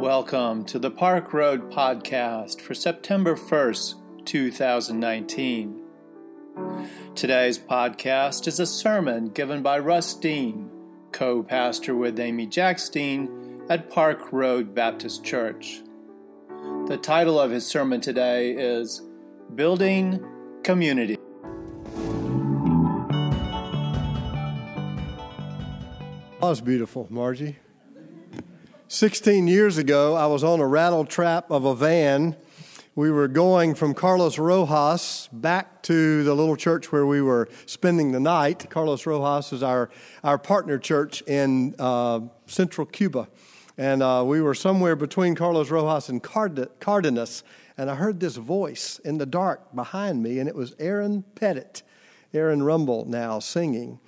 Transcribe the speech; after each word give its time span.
Welcome 0.00 0.64
to 0.64 0.78
the 0.78 0.90
Park 0.90 1.34
Road 1.34 1.70
Podcast 1.70 2.62
for 2.62 2.72
September 2.72 3.36
1st, 3.36 4.24
2019. 4.24 5.82
Today's 7.14 7.58
podcast 7.58 8.48
is 8.48 8.58
a 8.58 8.64
sermon 8.64 9.28
given 9.28 9.60
by 9.60 9.78
Russ 9.78 10.14
Dean, 10.14 10.70
co 11.12 11.42
pastor 11.42 11.94
with 11.94 12.18
Amy 12.18 12.46
Jacks 12.46 12.88
Dean 12.88 13.60
at 13.68 13.90
Park 13.90 14.32
Road 14.32 14.74
Baptist 14.74 15.22
Church. 15.22 15.82
The 16.86 16.96
title 16.96 17.38
of 17.38 17.50
his 17.50 17.66
sermon 17.66 18.00
today 18.00 18.52
is 18.52 19.02
Building 19.54 20.24
Community. 20.62 21.18
That 26.40 26.48
was 26.48 26.62
beautiful, 26.62 27.06
Margie. 27.10 27.58
16 28.92 29.46
years 29.46 29.78
ago, 29.78 30.16
I 30.16 30.26
was 30.26 30.42
on 30.42 30.58
a 30.58 30.66
rattle 30.66 31.04
trap 31.04 31.52
of 31.52 31.64
a 31.64 31.76
van. 31.76 32.34
We 32.96 33.12
were 33.12 33.28
going 33.28 33.76
from 33.76 33.94
Carlos 33.94 34.36
Rojas 34.36 35.28
back 35.32 35.80
to 35.82 36.24
the 36.24 36.34
little 36.34 36.56
church 36.56 36.90
where 36.90 37.06
we 37.06 37.22
were 37.22 37.48
spending 37.66 38.10
the 38.10 38.18
night. 38.18 38.68
Carlos 38.68 39.06
Rojas 39.06 39.52
is 39.52 39.62
our, 39.62 39.90
our 40.24 40.38
partner 40.38 40.76
church 40.76 41.22
in 41.22 41.76
uh, 41.78 42.22
central 42.46 42.84
Cuba. 42.84 43.28
And 43.78 44.02
uh, 44.02 44.24
we 44.26 44.42
were 44.42 44.54
somewhere 44.54 44.96
between 44.96 45.36
Carlos 45.36 45.70
Rojas 45.70 46.08
and 46.08 46.20
Card- 46.20 46.68
Cardenas. 46.80 47.44
And 47.78 47.92
I 47.92 47.94
heard 47.94 48.18
this 48.18 48.34
voice 48.34 48.98
in 49.04 49.18
the 49.18 49.26
dark 49.26 49.72
behind 49.72 50.20
me, 50.20 50.40
and 50.40 50.48
it 50.48 50.56
was 50.56 50.74
Erin 50.80 51.22
Pettit, 51.36 51.84
Erin 52.34 52.64
Rumble 52.64 53.04
now 53.04 53.38
singing. 53.38 54.00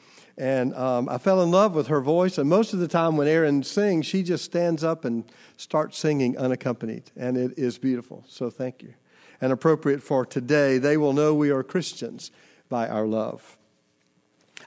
And 0.42 0.74
um, 0.74 1.08
I 1.08 1.18
fell 1.18 1.40
in 1.40 1.52
love 1.52 1.72
with 1.76 1.86
her 1.86 2.00
voice. 2.00 2.36
And 2.36 2.50
most 2.50 2.72
of 2.72 2.80
the 2.80 2.88
time, 2.88 3.16
when 3.16 3.28
Erin 3.28 3.62
sings, 3.62 4.06
she 4.06 4.24
just 4.24 4.44
stands 4.44 4.82
up 4.82 5.04
and 5.04 5.22
starts 5.56 5.96
singing 5.96 6.36
unaccompanied. 6.36 7.12
And 7.16 7.36
it 7.36 7.56
is 7.56 7.78
beautiful. 7.78 8.24
So 8.26 8.50
thank 8.50 8.82
you. 8.82 8.92
And 9.40 9.52
appropriate 9.52 10.02
for 10.02 10.26
today, 10.26 10.78
they 10.78 10.96
will 10.96 11.12
know 11.12 11.32
we 11.32 11.52
are 11.52 11.62
Christians 11.62 12.32
by 12.68 12.88
our 12.88 13.06
love. 13.06 13.56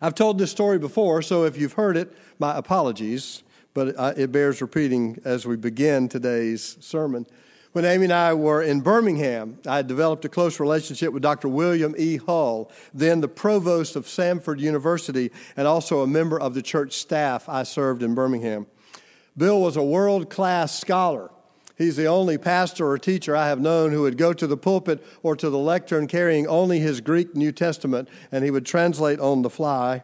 I've 0.02 0.16
told 0.16 0.38
this 0.38 0.50
story 0.50 0.80
before, 0.80 1.22
so 1.22 1.44
if 1.44 1.58
you've 1.58 1.74
heard 1.74 1.98
it, 1.98 2.16
my 2.40 2.58
apologies, 2.58 3.44
but 3.74 3.96
uh, 3.98 4.14
it 4.16 4.32
bears 4.32 4.62
repeating 4.62 5.20
as 5.26 5.46
we 5.46 5.58
begin 5.58 6.08
today's 6.08 6.78
sermon. 6.80 7.26
When 7.76 7.84
Amy 7.84 8.06
and 8.06 8.14
I 8.14 8.34
were 8.34 8.62
in 8.62 8.80
Birmingham, 8.80 9.60
I 9.68 9.76
had 9.76 9.88
developed 9.88 10.24
a 10.24 10.30
close 10.30 10.62
relationship 10.62 11.12
with 11.12 11.22
Dr. 11.22 11.50
William 11.50 11.94
E. 11.98 12.16
Hull, 12.16 12.72
then 12.94 13.20
the 13.20 13.28
provost 13.28 13.98
of 13.98 14.06
Samford 14.06 14.62
University 14.62 15.30
and 15.58 15.68
also 15.68 16.00
a 16.00 16.08
member 16.08 16.40
of 16.40 16.54
the 16.54 16.62
church 16.62 16.94
staff 16.94 17.50
I 17.50 17.64
served 17.64 18.02
in 18.02 18.16
Birmingham. 18.16 18.68
Bill 19.36 19.60
was 19.60 19.76
a 19.76 19.84
world 19.84 20.30
class 20.30 20.80
scholar. 20.80 21.32
He's 21.78 21.98
the 21.98 22.06
only 22.06 22.38
pastor 22.38 22.88
or 22.88 22.98
teacher 22.98 23.36
I 23.36 23.50
have 23.50 23.60
known 23.60 23.92
who 23.92 24.04
would 24.04 24.18
go 24.18 24.32
to 24.32 24.48
the 24.48 24.56
pulpit 24.56 25.06
or 25.22 25.36
to 25.36 25.50
the 25.50 25.58
lectern 25.58 26.08
carrying 26.08 26.48
only 26.48 26.80
his 26.80 27.02
Greek 27.02 27.36
New 27.36 27.52
Testament, 27.52 28.08
and 28.32 28.46
he 28.46 28.52
would 28.52 28.66
translate 28.66 29.20
on 29.20 29.42
the 29.42 29.50
fly. 29.50 30.04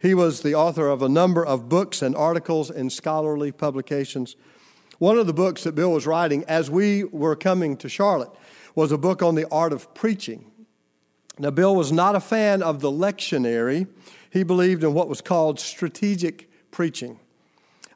He 0.00 0.14
was 0.14 0.40
the 0.40 0.54
author 0.54 0.88
of 0.88 1.02
a 1.02 1.10
number 1.10 1.44
of 1.44 1.68
books 1.68 2.00
and 2.00 2.16
articles 2.16 2.70
in 2.70 2.88
scholarly 2.88 3.52
publications. 3.52 4.34
One 5.02 5.18
of 5.18 5.26
the 5.26 5.32
books 5.32 5.64
that 5.64 5.74
Bill 5.74 5.90
was 5.90 6.06
writing 6.06 6.44
as 6.46 6.70
we 6.70 7.02
were 7.02 7.34
coming 7.34 7.76
to 7.78 7.88
Charlotte 7.88 8.30
was 8.76 8.92
a 8.92 8.96
book 8.96 9.20
on 9.20 9.34
the 9.34 9.48
art 9.50 9.72
of 9.72 9.92
preaching. 9.94 10.44
Now, 11.40 11.50
Bill 11.50 11.74
was 11.74 11.90
not 11.90 12.14
a 12.14 12.20
fan 12.20 12.62
of 12.62 12.78
the 12.78 12.88
lectionary, 12.88 13.88
he 14.30 14.44
believed 14.44 14.84
in 14.84 14.94
what 14.94 15.08
was 15.08 15.20
called 15.20 15.58
strategic 15.58 16.48
preaching. 16.70 17.18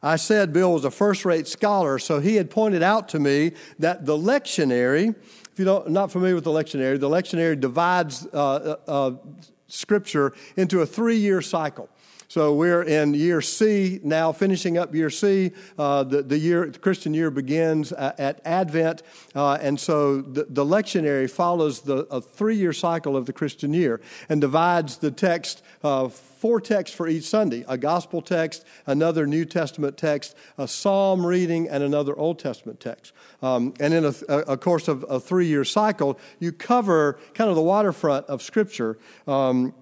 I 0.02 0.16
said 0.16 0.52
Bill 0.52 0.72
was 0.72 0.84
a 0.84 0.90
first 0.90 1.24
rate 1.24 1.46
scholar, 1.46 2.00
so 2.00 2.18
he 2.18 2.34
had 2.34 2.50
pointed 2.50 2.82
out 2.82 3.08
to 3.10 3.20
me 3.20 3.52
that 3.78 4.04
the 4.04 4.16
lectionary, 4.16 5.14
if 5.52 5.60
you're 5.60 5.88
not 5.88 6.10
familiar 6.10 6.34
with 6.34 6.42
the 6.42 6.50
lectionary, 6.50 6.98
the 6.98 7.08
lectionary 7.08 7.60
divides 7.60 8.26
uh, 8.32 8.76
uh, 8.88 8.90
uh 8.90 9.10
Scripture 9.68 10.32
into 10.56 10.80
a 10.80 10.86
three 10.86 11.18
year 11.18 11.40
cycle. 11.40 11.88
So 12.28 12.54
we're 12.54 12.82
in 12.82 13.14
year 13.14 13.40
C 13.40 14.00
now, 14.02 14.32
finishing 14.32 14.78
up 14.78 14.94
year 14.94 15.10
C. 15.10 15.52
Uh, 15.78 16.02
the, 16.02 16.22
the 16.22 16.38
year, 16.38 16.68
the 16.68 16.78
Christian 16.78 17.14
year 17.14 17.30
begins 17.30 17.92
at, 17.92 18.18
at 18.18 18.40
Advent, 18.44 19.02
uh, 19.34 19.58
and 19.60 19.78
so 19.78 20.20
the, 20.20 20.46
the 20.48 20.64
lectionary 20.64 21.30
follows 21.30 21.82
the 21.82 22.06
a 22.10 22.20
three-year 22.20 22.72
cycle 22.72 23.16
of 23.16 23.26
the 23.26 23.32
Christian 23.32 23.72
year 23.72 24.00
and 24.28 24.40
divides 24.40 24.98
the 24.98 25.10
text. 25.10 25.62
Uh, 25.82 26.08
four 26.08 26.60
texts 26.60 26.94
for 26.94 27.08
each 27.08 27.24
Sunday 27.24 27.64
a 27.66 27.78
gospel 27.78 28.20
text, 28.20 28.64
another 28.86 29.26
New 29.26 29.44
Testament 29.44 29.96
text, 29.96 30.36
a 30.58 30.68
psalm 30.68 31.24
reading, 31.24 31.68
and 31.68 31.82
another 31.82 32.16
Old 32.16 32.38
Testament 32.38 32.78
text. 32.78 33.12
Um, 33.42 33.74
and 33.80 33.94
in 33.94 34.04
a, 34.04 34.14
a, 34.28 34.56
course 34.56 34.88
of 34.88 35.04
a 35.08 35.18
three 35.18 35.46
year 35.46 35.64
cycle, 35.64 36.18
you 36.38 36.52
cover 36.52 37.18
kind 37.34 37.50
of 37.50 37.56
the 37.56 37.62
waterfront 37.62 38.26
of 38.26 38.42
Scripture. 38.42 38.98
Um, 39.26 39.74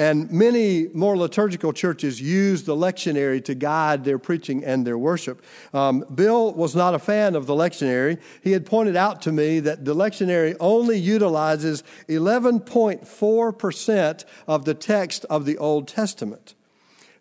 and 0.00 0.30
many 0.30 0.88
more 0.94 1.14
liturgical 1.14 1.74
churches 1.74 2.22
use 2.22 2.62
the 2.62 2.74
lectionary 2.74 3.44
to 3.44 3.54
guide 3.54 4.02
their 4.02 4.18
preaching 4.18 4.64
and 4.64 4.86
their 4.86 4.96
worship. 4.96 5.44
Um, 5.74 6.06
Bill 6.14 6.54
was 6.54 6.74
not 6.74 6.94
a 6.94 6.98
fan 6.98 7.36
of 7.36 7.44
the 7.44 7.52
lectionary. 7.52 8.18
He 8.42 8.52
had 8.52 8.64
pointed 8.64 8.96
out 8.96 9.20
to 9.22 9.30
me 9.30 9.60
that 9.60 9.84
the 9.84 9.94
lectionary 9.94 10.56
only 10.58 10.96
utilizes 10.96 11.84
11.4% 12.08 14.24
of 14.46 14.64
the 14.64 14.72
text 14.72 15.26
of 15.26 15.44
the 15.44 15.58
Old 15.58 15.86
Testament. 15.86 16.54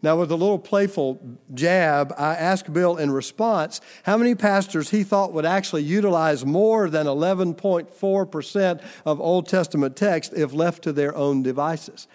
Now, 0.02 0.16
with 0.16 0.32
a 0.32 0.38
little 0.38 0.58
playful 0.58 1.22
jab, 1.54 2.14
I 2.18 2.36
asked 2.36 2.72
Bill 2.72 2.96
in 2.96 3.12
response 3.12 3.82
how 4.04 4.16
many 4.16 4.36
pastors 4.36 4.92
he 4.92 5.04
thought 5.04 5.34
would 5.34 5.46
actually 5.46 5.84
utilize 5.84 6.46
more 6.46 6.90
than 6.90 7.08
11.4% 7.08 8.82
of 9.06 9.20
Old 9.20 9.50
Testament 9.50 9.98
text 9.98 10.32
if 10.34 10.54
left 10.54 10.84
to 10.84 10.94
their 10.94 11.14
own 11.14 11.44
devices. 11.44 12.08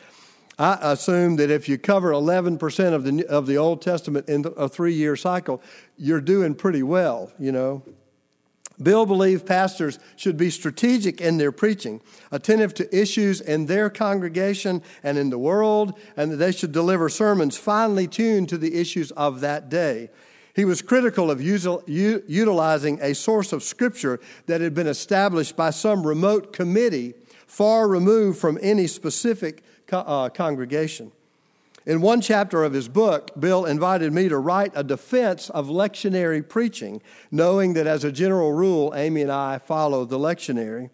I 0.59 0.78
assume 0.92 1.37
that 1.37 1.50
if 1.50 1.69
you 1.69 1.78
cover 1.78 2.12
11% 2.12 2.92
of 2.92 3.04
the, 3.04 3.26
of 3.26 3.47
the 3.47 3.56
Old 3.56 3.82
Testament 3.82 4.28
in 4.28 4.44
a 4.56 4.69
three 4.69 4.94
year 4.94 5.16
cycle, 5.16 5.62
you're 5.97 6.20
doing 6.20 6.54
pretty 6.54 6.82
well, 6.82 7.32
you 7.38 7.53
know. 7.53 7.82
Bill 8.82 9.06
believed 9.06 9.47
pastors 9.47 10.00
should 10.16 10.37
be 10.37 10.50
strategic 10.50 11.20
in 11.20 11.38
their 11.38 11.53
preaching, 11.53 12.00
attentive 12.32 12.75
to 12.75 12.97
issues 12.97 13.41
in 13.41 13.66
their 13.66 13.88
congregation 13.88 14.82
and 15.04 15.16
in 15.16 15.31
the 15.31 15.38
world, 15.38 15.98
and 16.16 16.32
that 16.32 16.37
they 16.37 16.50
should 16.50 16.72
deliver 16.72 17.09
sermons 17.09 17.56
finely 17.56 18.09
tuned 18.09 18.48
to 18.48 18.59
the 18.59 18.75
issues 18.75 19.12
of 19.12 19.41
that 19.41 19.69
day. 19.69 20.10
He 20.54 20.65
was 20.65 20.82
critical 20.82 21.31
of 21.31 21.41
utilizing 21.41 22.98
a 23.00 23.15
source 23.15 23.53
of 23.53 23.62
scripture 23.62 24.21
that 24.47 24.60
had 24.60 24.75
been 24.75 24.86
established 24.86 25.56
by 25.56 25.71
some 25.71 26.06
remote 26.06 26.53
committee 26.53 27.15
far 27.47 27.86
removed 27.88 28.38
from 28.38 28.59
any 28.62 28.86
specific 28.86 29.62
uh, 29.99 30.28
congregation. 30.31 31.12
In 31.87 32.00
one 32.00 32.22
chapter 32.22 32.65
of 32.65 32.72
his 32.72 32.88
book, 32.88 33.31
Bill 33.38 33.66
invited 33.66 34.12
me 34.12 34.28
to 34.31 34.38
write 34.38 34.72
a 34.75 34.82
defense 34.82 35.50
of 35.50 35.69
lectionary 35.69 36.47
preaching, 36.47 37.03
knowing 37.31 37.75
that 37.75 37.87
as 37.87 38.04
a 38.04 38.12
general 38.12 38.53
rule, 38.53 38.94
Amy 38.97 39.21
and 39.21 39.31
I 39.31 39.59
follow 39.59 40.06
the 40.06 40.19
lectionary. 40.19 40.88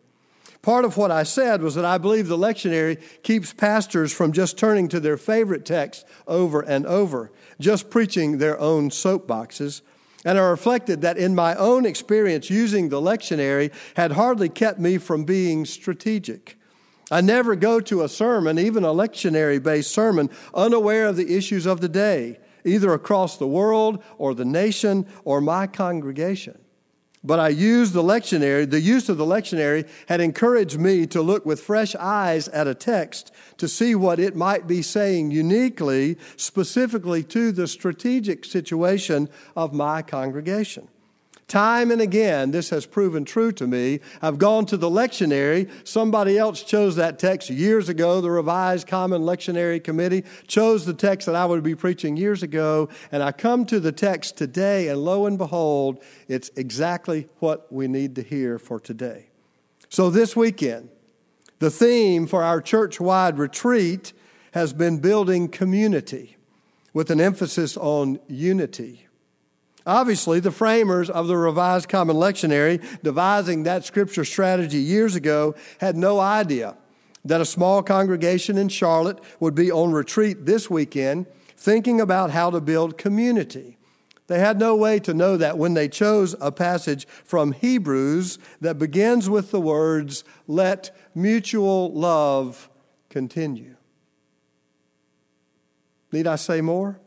Part 0.62 0.84
of 0.84 0.96
what 0.96 1.10
I 1.10 1.22
said 1.22 1.62
was 1.62 1.74
that 1.76 1.84
I 1.84 1.96
believe 1.96 2.26
the 2.26 2.36
lectionary 2.36 3.00
keeps 3.22 3.52
pastors 3.52 4.12
from 4.12 4.32
just 4.32 4.58
turning 4.58 4.88
to 4.88 5.00
their 5.00 5.16
favorite 5.16 5.64
text 5.64 6.04
over 6.26 6.60
and 6.60 6.84
over, 6.86 7.30
just 7.60 7.88
preaching 7.88 8.38
their 8.38 8.58
own 8.60 8.90
soapboxes. 8.90 9.80
And 10.24 10.38
I 10.38 10.42
reflected 10.42 11.00
that 11.00 11.16
in 11.16 11.34
my 11.34 11.54
own 11.54 11.86
experience 11.86 12.50
using 12.50 12.88
the 12.88 13.00
lectionary 13.00 13.72
had 13.94 14.12
hardly 14.12 14.50
kept 14.50 14.78
me 14.78 14.98
from 14.98 15.24
being 15.24 15.64
strategic. 15.64 16.58
I 17.10 17.20
never 17.20 17.56
go 17.56 17.80
to 17.80 18.02
a 18.02 18.08
sermon, 18.08 18.58
even 18.58 18.84
a 18.84 18.88
lectionary 18.88 19.62
based 19.62 19.92
sermon, 19.92 20.30
unaware 20.54 21.06
of 21.06 21.16
the 21.16 21.36
issues 21.36 21.66
of 21.66 21.80
the 21.80 21.88
day, 21.88 22.38
either 22.64 22.92
across 22.92 23.36
the 23.36 23.48
world 23.48 24.02
or 24.18 24.34
the 24.34 24.44
nation 24.44 25.06
or 25.24 25.40
my 25.40 25.66
congregation. 25.66 26.58
But 27.22 27.38
I 27.38 27.48
use 27.48 27.92
the 27.92 28.02
lectionary, 28.02 28.70
the 28.70 28.80
use 28.80 29.10
of 29.10 29.18
the 29.18 29.26
lectionary 29.26 29.86
had 30.08 30.22
encouraged 30.22 30.78
me 30.78 31.06
to 31.08 31.20
look 31.20 31.44
with 31.44 31.60
fresh 31.60 31.94
eyes 31.96 32.48
at 32.48 32.66
a 32.66 32.74
text 32.74 33.30
to 33.58 33.68
see 33.68 33.94
what 33.94 34.18
it 34.18 34.34
might 34.34 34.66
be 34.66 34.80
saying 34.80 35.30
uniquely, 35.30 36.16
specifically 36.36 37.22
to 37.24 37.52
the 37.52 37.66
strategic 37.66 38.46
situation 38.46 39.28
of 39.54 39.74
my 39.74 40.00
congregation. 40.00 40.88
Time 41.50 41.90
and 41.90 42.00
again, 42.00 42.52
this 42.52 42.70
has 42.70 42.86
proven 42.86 43.24
true 43.24 43.50
to 43.50 43.66
me. 43.66 43.98
I've 44.22 44.38
gone 44.38 44.66
to 44.66 44.76
the 44.76 44.88
lectionary. 44.88 45.68
Somebody 45.82 46.38
else 46.38 46.62
chose 46.62 46.94
that 46.94 47.18
text 47.18 47.50
years 47.50 47.88
ago. 47.88 48.20
The 48.20 48.30
Revised 48.30 48.86
Common 48.86 49.22
Lectionary 49.22 49.82
Committee 49.82 50.22
chose 50.46 50.86
the 50.86 50.94
text 50.94 51.26
that 51.26 51.34
I 51.34 51.44
would 51.44 51.64
be 51.64 51.74
preaching 51.74 52.16
years 52.16 52.44
ago. 52.44 52.88
And 53.10 53.20
I 53.20 53.32
come 53.32 53.66
to 53.66 53.80
the 53.80 53.90
text 53.90 54.36
today, 54.36 54.86
and 54.86 55.04
lo 55.04 55.26
and 55.26 55.36
behold, 55.36 56.00
it's 56.28 56.52
exactly 56.54 57.28
what 57.40 57.66
we 57.72 57.88
need 57.88 58.14
to 58.14 58.22
hear 58.22 58.60
for 58.60 58.78
today. 58.78 59.30
So 59.88 60.08
this 60.08 60.36
weekend, 60.36 60.88
the 61.58 61.68
theme 61.68 62.28
for 62.28 62.44
our 62.44 62.62
church 62.62 63.00
wide 63.00 63.38
retreat 63.38 64.12
has 64.52 64.72
been 64.72 65.00
building 65.00 65.48
community 65.48 66.36
with 66.94 67.10
an 67.10 67.20
emphasis 67.20 67.76
on 67.76 68.20
unity. 68.28 69.08
Obviously, 69.86 70.40
the 70.40 70.50
framers 70.50 71.08
of 71.08 71.26
the 71.26 71.36
Revised 71.36 71.88
Common 71.88 72.16
Lectionary, 72.16 72.84
devising 73.02 73.62
that 73.62 73.84
scripture 73.84 74.24
strategy 74.24 74.78
years 74.78 75.14
ago, 75.14 75.54
had 75.78 75.96
no 75.96 76.20
idea 76.20 76.76
that 77.24 77.40
a 77.40 77.46
small 77.46 77.82
congregation 77.82 78.56
in 78.58 78.68
Charlotte 78.68 79.18
would 79.40 79.54
be 79.54 79.70
on 79.70 79.92
retreat 79.92 80.46
this 80.46 80.70
weekend 80.70 81.26
thinking 81.56 82.00
about 82.00 82.30
how 82.30 82.50
to 82.50 82.60
build 82.60 82.96
community. 82.96 83.76
They 84.26 84.38
had 84.38 84.60
no 84.60 84.76
way 84.76 85.00
to 85.00 85.12
know 85.12 85.36
that 85.36 85.58
when 85.58 85.74
they 85.74 85.88
chose 85.88 86.36
a 86.40 86.52
passage 86.52 87.06
from 87.08 87.50
Hebrews 87.50 88.38
that 88.60 88.78
begins 88.78 89.28
with 89.28 89.50
the 89.50 89.60
words, 89.60 90.22
Let 90.46 90.96
mutual 91.16 91.92
love 91.92 92.70
continue. 93.08 93.74
Need 96.12 96.28
I 96.28 96.36
say 96.36 96.60
more? 96.60 96.99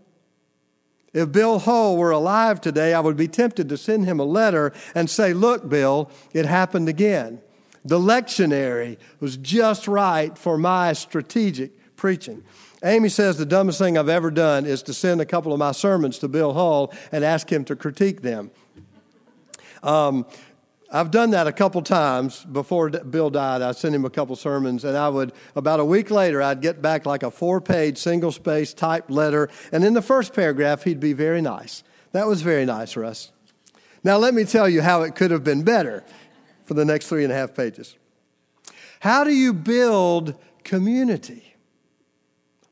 If 1.14 1.32
Bill 1.32 1.60
Hull 1.60 1.96
were 1.96 2.12
alive 2.12 2.60
today, 2.60 2.94
I 2.94 3.00
would 3.00 3.16
be 3.16 3.28
tempted 3.28 3.70
to 3.70 3.78
send 3.78 4.06
him 4.06 4.20
a 4.20 4.24
letter 4.24 4.74
and 4.96 5.10
say, 5.10 5.34
Look, 5.34 5.70
Bill, 5.70 6.10
it 6.34 6.46
happened 6.46 6.90
again. 6.90 7.40
The 7.86 8.00
lectionary 8.00 8.98
was 9.20 9.38
just 9.38 9.88
right 9.88 10.38
for 10.38 10.58
my 10.58 10.94
strategic 10.94 11.96
preaching. 11.96 12.44
Amy 12.84 13.10
says 13.10 13.38
the 13.38 13.46
dumbest 13.46 13.80
thing 13.80 13.98
I've 13.98 14.10
ever 14.10 14.32
done 14.32 14.66
is 14.66 14.84
to 14.84 14.94
send 14.94 15.22
a 15.22 15.26
couple 15.26 15.54
of 15.54 15.60
my 15.60 15.72
sermons 15.72 16.18
to 16.20 16.28
Bill 16.28 16.54
Hull 16.54 16.94
and 17.12 17.24
ask 17.24 17.52
him 17.52 17.64
to 17.66 17.76
critique 17.76 18.22
them. 18.22 18.52
Um, 19.84 20.26
I've 20.96 21.10
done 21.10 21.32
that 21.32 21.48
a 21.48 21.52
couple 21.52 21.82
times 21.82 22.46
before 22.46 22.92
Bill 22.92 23.32
died. 23.32 23.64
I 23.64 23.72
sent 23.72 23.96
him 23.96 24.06
a 24.06 24.12
couple 24.12 24.36
sermons, 24.36 24.84
and 24.84 24.96
I 24.96 25.10
would, 25.10 25.34
about 25.56 25.80
a 25.80 25.86
week 25.86 26.12
later, 26.12 26.40
I'd 26.40 26.62
get 26.62 26.84
back 26.84 27.08
like 27.08 27.24
a 27.24 27.32
four 27.32 27.60
page, 27.60 27.98
single 27.98 28.32
space 28.32 28.76
typed 28.76 29.10
letter. 29.10 29.50
And 29.72 29.84
in 29.84 29.96
the 29.96 30.04
first 30.04 30.36
paragraph, 30.36 30.84
he'd 30.84 31.00
be 31.00 31.14
very 31.14 31.42
nice. 31.42 31.84
That 32.12 32.28
was 32.28 32.44
very 32.44 32.64
nice, 32.64 32.96
Russ. 32.96 33.32
Now, 34.04 34.18
let 34.18 34.36
me 34.36 34.44
tell 34.44 34.70
you 34.70 34.84
how 34.84 35.02
it 35.02 35.16
could 35.16 35.32
have 35.32 35.44
been 35.44 35.64
better 35.64 36.04
for 36.64 36.76
the 36.76 36.86
next 36.86 37.08
three 37.08 37.24
and 37.24 37.34
a 37.34 37.36
half 37.36 37.56
pages. 37.56 37.96
How 39.00 39.24
do 39.24 39.32
you 39.34 39.52
build 39.52 40.36
community? 40.64 41.56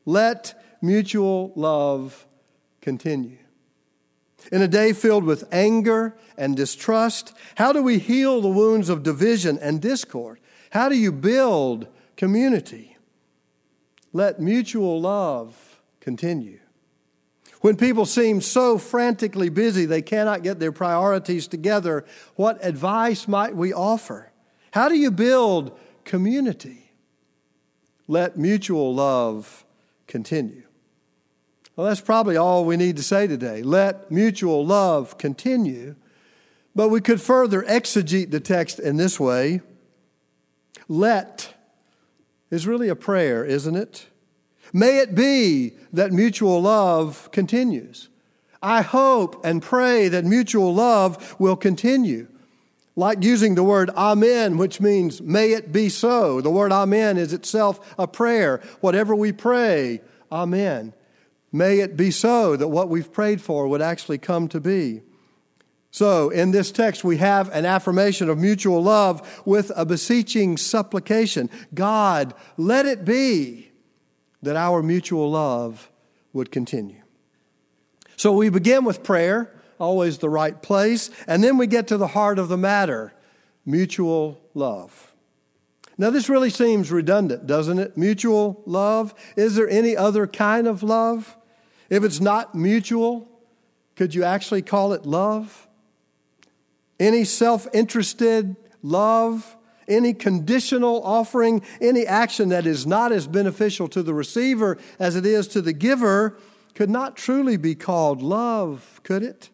Let 0.06 0.78
mutual 0.80 1.52
love 1.56 2.24
continue. 2.80 3.38
In 4.50 4.62
a 4.62 4.68
day 4.68 4.92
filled 4.92 5.24
with 5.24 5.48
anger 5.52 6.16
and 6.36 6.56
distrust, 6.56 7.34
how 7.56 7.72
do 7.72 7.82
we 7.82 7.98
heal 7.98 8.40
the 8.40 8.48
wounds 8.48 8.88
of 8.88 9.02
division 9.02 9.58
and 9.58 9.80
discord? 9.80 10.40
How 10.70 10.88
do 10.88 10.96
you 10.96 11.12
build 11.12 11.86
community? 12.16 12.96
Let 14.12 14.40
mutual 14.40 15.00
love 15.00 15.80
continue. 16.00 16.58
When 17.60 17.76
people 17.76 18.06
seem 18.06 18.40
so 18.40 18.76
frantically 18.76 19.48
busy 19.48 19.86
they 19.86 20.02
cannot 20.02 20.42
get 20.42 20.58
their 20.58 20.72
priorities 20.72 21.46
together, 21.46 22.04
what 22.34 22.62
advice 22.64 23.28
might 23.28 23.54
we 23.54 23.72
offer? 23.72 24.32
How 24.72 24.88
do 24.88 24.96
you 24.96 25.10
build 25.10 25.78
community? 26.04 26.90
Let 28.08 28.36
mutual 28.36 28.94
love 28.94 29.64
continue. 30.08 30.64
Well, 31.76 31.86
that's 31.86 32.00
probably 32.00 32.36
all 32.36 32.64
we 32.64 32.76
need 32.76 32.96
to 32.96 33.02
say 33.02 33.26
today. 33.26 33.62
Let 33.62 34.10
mutual 34.10 34.64
love 34.64 35.16
continue. 35.18 35.96
But 36.74 36.88
we 36.88 37.00
could 37.00 37.20
further 37.20 37.62
exegete 37.62 38.30
the 38.30 38.40
text 38.40 38.78
in 38.78 38.96
this 38.96 39.18
way 39.20 39.60
let 40.88 41.54
is 42.50 42.66
really 42.66 42.88
a 42.88 42.96
prayer, 42.96 43.44
isn't 43.44 43.76
it? 43.76 44.06
May 44.72 44.98
it 44.98 45.14
be 45.14 45.72
that 45.92 46.12
mutual 46.12 46.60
love 46.60 47.30
continues. 47.32 48.08
I 48.62 48.82
hope 48.82 49.44
and 49.44 49.62
pray 49.62 50.08
that 50.08 50.24
mutual 50.24 50.74
love 50.74 51.34
will 51.38 51.56
continue. 51.56 52.28
Like 52.94 53.24
using 53.24 53.54
the 53.54 53.64
word 53.64 53.90
amen, 53.90 54.58
which 54.58 54.80
means 54.80 55.22
may 55.22 55.52
it 55.52 55.72
be 55.72 55.88
so. 55.88 56.40
The 56.40 56.50
word 56.50 56.72
amen 56.72 57.16
is 57.16 57.32
itself 57.32 57.94
a 57.98 58.06
prayer. 58.06 58.60
Whatever 58.80 59.14
we 59.14 59.32
pray, 59.32 60.02
amen. 60.30 60.92
May 61.52 61.80
it 61.80 61.96
be 61.96 62.10
so 62.10 62.56
that 62.56 62.68
what 62.68 62.88
we've 62.88 63.12
prayed 63.12 63.40
for 63.40 63.68
would 63.68 63.82
actually 63.82 64.18
come 64.18 64.48
to 64.48 64.60
be. 64.60 65.02
So, 65.90 66.30
in 66.30 66.52
this 66.52 66.72
text, 66.72 67.04
we 67.04 67.18
have 67.18 67.50
an 67.50 67.66
affirmation 67.66 68.30
of 68.30 68.38
mutual 68.38 68.82
love 68.82 69.42
with 69.44 69.70
a 69.76 69.84
beseeching 69.84 70.56
supplication 70.56 71.50
God, 71.74 72.32
let 72.56 72.86
it 72.86 73.04
be 73.04 73.70
that 74.40 74.56
our 74.56 74.82
mutual 74.82 75.30
love 75.30 75.90
would 76.32 76.50
continue. 76.50 77.02
So, 78.16 78.32
we 78.32 78.48
begin 78.48 78.86
with 78.86 79.02
prayer, 79.02 79.54
always 79.78 80.16
the 80.16 80.30
right 80.30 80.62
place, 80.62 81.10
and 81.26 81.44
then 81.44 81.58
we 81.58 81.66
get 81.66 81.88
to 81.88 81.98
the 81.98 82.08
heart 82.08 82.38
of 82.38 82.48
the 82.48 82.56
matter 82.56 83.12
mutual 83.66 84.40
love. 84.54 85.12
Now, 85.98 86.08
this 86.08 86.30
really 86.30 86.50
seems 86.50 86.90
redundant, 86.90 87.46
doesn't 87.46 87.78
it? 87.78 87.98
Mutual 87.98 88.62
love. 88.64 89.14
Is 89.36 89.56
there 89.56 89.68
any 89.68 89.94
other 89.94 90.26
kind 90.26 90.66
of 90.66 90.82
love? 90.82 91.36
If 91.92 92.04
it's 92.04 92.22
not 92.22 92.54
mutual, 92.54 93.28
could 93.96 94.14
you 94.14 94.24
actually 94.24 94.62
call 94.62 94.94
it 94.94 95.04
love? 95.04 95.68
Any 96.98 97.24
self 97.24 97.68
interested 97.74 98.56
love, 98.82 99.58
any 99.86 100.14
conditional 100.14 101.02
offering, 101.02 101.60
any 101.82 102.06
action 102.06 102.48
that 102.48 102.66
is 102.66 102.86
not 102.86 103.12
as 103.12 103.26
beneficial 103.26 103.88
to 103.88 104.02
the 104.02 104.14
receiver 104.14 104.78
as 104.98 105.16
it 105.16 105.26
is 105.26 105.46
to 105.48 105.60
the 105.60 105.74
giver 105.74 106.38
could 106.74 106.88
not 106.88 107.14
truly 107.14 107.58
be 107.58 107.74
called 107.74 108.22
love, 108.22 109.02
could 109.02 109.22
it? 109.22 109.50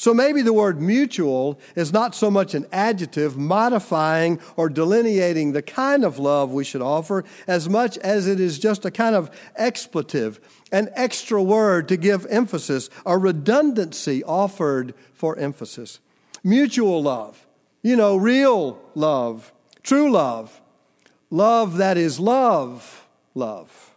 So 0.00 0.14
maybe 0.14 0.42
the 0.42 0.52
word 0.52 0.80
mutual 0.80 1.58
is 1.74 1.92
not 1.92 2.14
so 2.14 2.30
much 2.30 2.54
an 2.54 2.66
adjective 2.70 3.36
modifying 3.36 4.38
or 4.54 4.68
delineating 4.68 5.50
the 5.50 5.60
kind 5.60 6.04
of 6.04 6.20
love 6.20 6.52
we 6.52 6.62
should 6.62 6.82
offer 6.82 7.24
as 7.48 7.68
much 7.68 7.98
as 7.98 8.28
it 8.28 8.38
is 8.38 8.60
just 8.60 8.84
a 8.84 8.92
kind 8.92 9.16
of 9.16 9.28
expletive, 9.56 10.38
an 10.70 10.90
extra 10.94 11.42
word 11.42 11.88
to 11.88 11.96
give 11.96 12.26
emphasis, 12.26 12.90
a 13.06 13.16
redundancy 13.16 14.22
offered 14.24 14.94
for 15.12 15.38
emphasis. 15.38 16.00
Mutual 16.44 17.02
love, 17.02 17.46
you 17.82 17.96
know, 17.96 18.16
real 18.16 18.80
love, 18.94 19.52
true 19.82 20.10
love, 20.10 20.60
love 21.30 21.76
that 21.78 21.96
is 21.96 22.20
love, 22.20 23.06
love. 23.34 23.94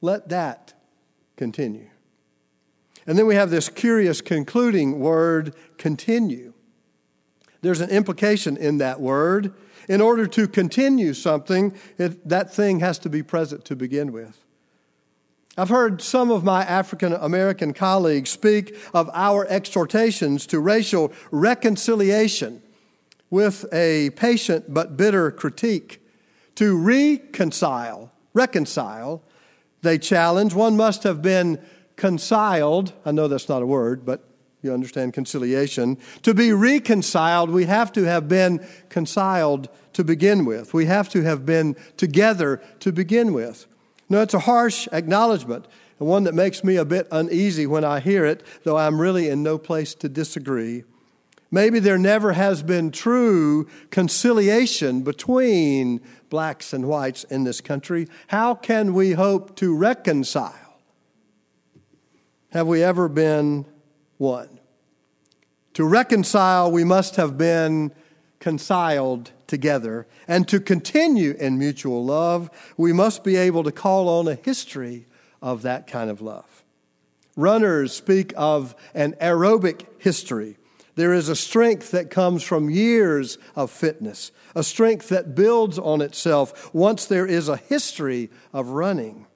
Let 0.00 0.28
that 0.28 0.74
continue. 1.36 1.88
And 3.06 3.18
then 3.18 3.26
we 3.26 3.34
have 3.34 3.50
this 3.50 3.68
curious 3.68 4.20
concluding 4.20 4.98
word, 4.98 5.54
continue. 5.76 6.54
There's 7.60 7.80
an 7.80 7.90
implication 7.90 8.56
in 8.56 8.78
that 8.78 9.00
word. 9.00 9.52
In 9.88 10.00
order 10.00 10.26
to 10.28 10.48
continue 10.48 11.12
something, 11.12 11.74
it, 11.98 12.26
that 12.28 12.52
thing 12.52 12.80
has 12.80 12.98
to 13.00 13.10
be 13.10 13.22
present 13.22 13.64
to 13.66 13.76
begin 13.76 14.12
with. 14.12 14.44
I've 15.56 15.68
heard 15.68 16.02
some 16.02 16.32
of 16.32 16.42
my 16.42 16.64
African 16.64 17.12
American 17.12 17.74
colleagues 17.74 18.30
speak 18.30 18.76
of 18.92 19.08
our 19.14 19.46
exhortations 19.46 20.48
to 20.48 20.58
racial 20.58 21.12
reconciliation 21.30 22.60
with 23.30 23.64
a 23.72 24.10
patient 24.10 24.74
but 24.74 24.96
bitter 24.96 25.30
critique. 25.30 26.00
To 26.56 26.76
reconcile, 26.76 28.10
reconcile, 28.32 29.22
they 29.82 29.96
challenge, 29.98 30.54
one 30.54 30.76
must 30.76 31.04
have 31.04 31.22
been 31.22 31.64
conciled, 31.94 32.92
I 33.04 33.12
know 33.12 33.28
that's 33.28 33.48
not 33.48 33.62
a 33.62 33.66
word, 33.66 34.04
but 34.04 34.28
you 34.60 34.72
understand 34.72 35.12
conciliation. 35.12 35.98
To 36.22 36.34
be 36.34 36.52
reconciled, 36.52 37.50
we 37.50 37.66
have 37.66 37.92
to 37.92 38.04
have 38.04 38.28
been 38.28 38.66
conciled 38.88 39.68
to 39.92 40.02
begin 40.02 40.46
with. 40.46 40.74
We 40.74 40.86
have 40.86 41.08
to 41.10 41.22
have 41.22 41.46
been 41.46 41.76
together 41.96 42.60
to 42.80 42.90
begin 42.90 43.32
with. 43.32 43.66
Now, 44.08 44.20
it's 44.20 44.34
a 44.34 44.40
harsh 44.40 44.88
acknowledgement, 44.92 45.66
and 45.98 46.08
one 46.08 46.24
that 46.24 46.34
makes 46.34 46.62
me 46.62 46.76
a 46.76 46.84
bit 46.84 47.08
uneasy 47.10 47.66
when 47.66 47.84
I 47.84 48.00
hear 48.00 48.24
it, 48.24 48.42
though 48.62 48.76
I'm 48.76 49.00
really 49.00 49.28
in 49.28 49.42
no 49.42 49.58
place 49.58 49.94
to 49.96 50.08
disagree. 50.08 50.84
Maybe 51.50 51.78
there 51.78 51.98
never 51.98 52.32
has 52.32 52.62
been 52.62 52.90
true 52.90 53.68
conciliation 53.90 55.02
between 55.02 56.00
blacks 56.28 56.72
and 56.72 56.86
whites 56.86 57.24
in 57.24 57.44
this 57.44 57.60
country. 57.60 58.08
How 58.26 58.54
can 58.54 58.92
we 58.92 59.12
hope 59.12 59.56
to 59.56 59.76
reconcile? 59.76 60.54
have 62.54 62.68
we 62.68 62.84
ever 62.84 63.08
been 63.08 63.66
one? 64.16 64.60
To 65.74 65.84
reconcile, 65.84 66.70
we 66.70 66.84
must 66.84 67.16
have 67.16 67.36
been 67.36 67.90
conciled 68.38 69.32
together. 69.46 70.06
And 70.26 70.46
to 70.48 70.60
continue 70.60 71.32
in 71.32 71.58
mutual 71.58 72.04
love, 72.04 72.50
we 72.76 72.92
must 72.92 73.24
be 73.24 73.36
able 73.36 73.64
to 73.64 73.72
call 73.72 74.08
on 74.08 74.28
a 74.28 74.34
history 74.34 75.06
of 75.42 75.62
that 75.62 75.86
kind 75.86 76.10
of 76.10 76.20
love. 76.20 76.64
Runners 77.36 77.92
speak 77.92 78.32
of 78.36 78.74
an 78.94 79.14
aerobic 79.20 79.86
history. 79.98 80.56
There 80.94 81.12
is 81.12 81.28
a 81.28 81.36
strength 81.36 81.90
that 81.90 82.10
comes 82.10 82.42
from 82.42 82.70
years 82.70 83.38
of 83.56 83.70
fitness, 83.70 84.30
a 84.54 84.62
strength 84.62 85.08
that 85.08 85.34
builds 85.34 85.78
on 85.78 86.00
itself 86.00 86.72
once 86.72 87.06
there 87.06 87.26
is 87.26 87.48
a 87.48 87.56
history 87.56 88.30
of 88.52 88.68
running. 88.68 89.26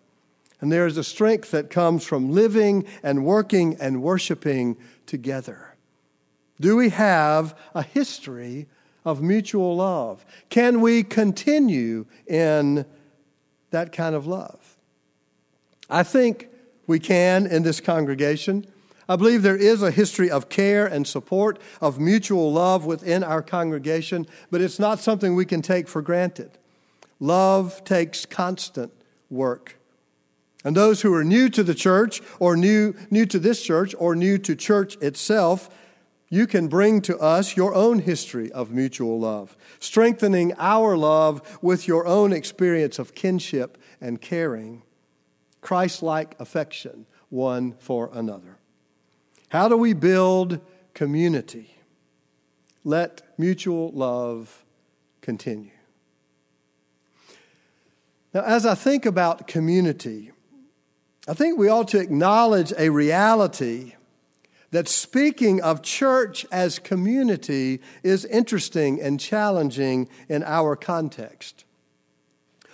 And 0.60 0.72
there 0.72 0.86
is 0.86 0.96
a 0.96 1.04
strength 1.04 1.50
that 1.52 1.70
comes 1.70 2.04
from 2.04 2.30
living 2.30 2.86
and 3.02 3.24
working 3.24 3.76
and 3.80 4.02
worshiping 4.02 4.76
together. 5.06 5.76
Do 6.60 6.76
we 6.76 6.90
have 6.90 7.56
a 7.74 7.82
history 7.82 8.66
of 9.08 9.22
mutual 9.22 9.76
love? 9.76 10.24
Can 10.50 10.80
we 10.80 11.02
continue 11.02 12.06
in 12.26 12.84
that 13.70 13.92
kind 13.92 14.14
of 14.14 14.26
love? 14.26 14.76
I 15.90 16.02
think 16.02 16.48
we 16.86 16.98
can 16.98 17.46
in 17.46 17.62
this 17.62 17.80
congregation. 17.80 18.66
I 19.08 19.16
believe 19.16 19.42
there 19.42 19.56
is 19.56 19.82
a 19.82 19.90
history 19.90 20.30
of 20.30 20.50
care 20.50 20.86
and 20.86 21.06
support, 21.06 21.58
of 21.80 21.98
mutual 21.98 22.52
love 22.52 22.84
within 22.84 23.24
our 23.24 23.40
congregation, 23.40 24.26
but 24.50 24.60
it's 24.60 24.78
not 24.78 25.00
something 25.00 25.34
we 25.34 25.46
can 25.46 25.62
take 25.62 25.88
for 25.88 26.02
granted. 26.02 26.50
Love 27.18 27.82
takes 27.84 28.26
constant 28.26 28.92
work. 29.30 29.76
And 30.64 30.76
those 30.76 31.00
who 31.00 31.14
are 31.14 31.24
new 31.24 31.48
to 31.50 31.62
the 31.62 31.74
church, 31.74 32.20
or 32.38 32.56
new, 32.56 32.94
new 33.10 33.24
to 33.26 33.38
this 33.38 33.62
church, 33.62 33.94
or 33.98 34.14
new 34.14 34.36
to 34.38 34.54
church 34.54 34.96
itself, 34.96 35.70
you 36.30 36.46
can 36.46 36.68
bring 36.68 37.00
to 37.02 37.18
us 37.18 37.56
your 37.56 37.74
own 37.74 38.00
history 38.00 38.52
of 38.52 38.70
mutual 38.70 39.18
love, 39.18 39.56
strengthening 39.80 40.52
our 40.58 40.96
love 40.96 41.58
with 41.62 41.88
your 41.88 42.06
own 42.06 42.32
experience 42.32 42.98
of 42.98 43.14
kinship 43.14 43.78
and 44.00 44.20
caring, 44.20 44.82
Christ 45.60 46.02
like 46.02 46.38
affection 46.38 47.06
one 47.30 47.74
for 47.78 48.10
another. 48.12 48.58
How 49.48 49.68
do 49.68 49.76
we 49.76 49.94
build 49.94 50.60
community? 50.94 51.78
Let 52.84 53.22
mutual 53.38 53.90
love 53.92 54.64
continue. 55.20 55.70
Now, 58.34 58.42
as 58.42 58.66
I 58.66 58.74
think 58.74 59.06
about 59.06 59.46
community, 59.46 60.32
I 61.26 61.34
think 61.34 61.58
we 61.58 61.68
ought 61.68 61.88
to 61.88 61.98
acknowledge 61.98 62.72
a 62.76 62.90
reality 62.90 63.94
that 64.70 64.88
speaking 64.88 65.60
of 65.62 65.82
church 65.82 66.44
as 66.52 66.78
community 66.78 67.80
is 68.02 68.24
interesting 68.26 69.00
and 69.00 69.18
challenging 69.18 70.08
in 70.28 70.42
our 70.42 70.76
context. 70.76 71.64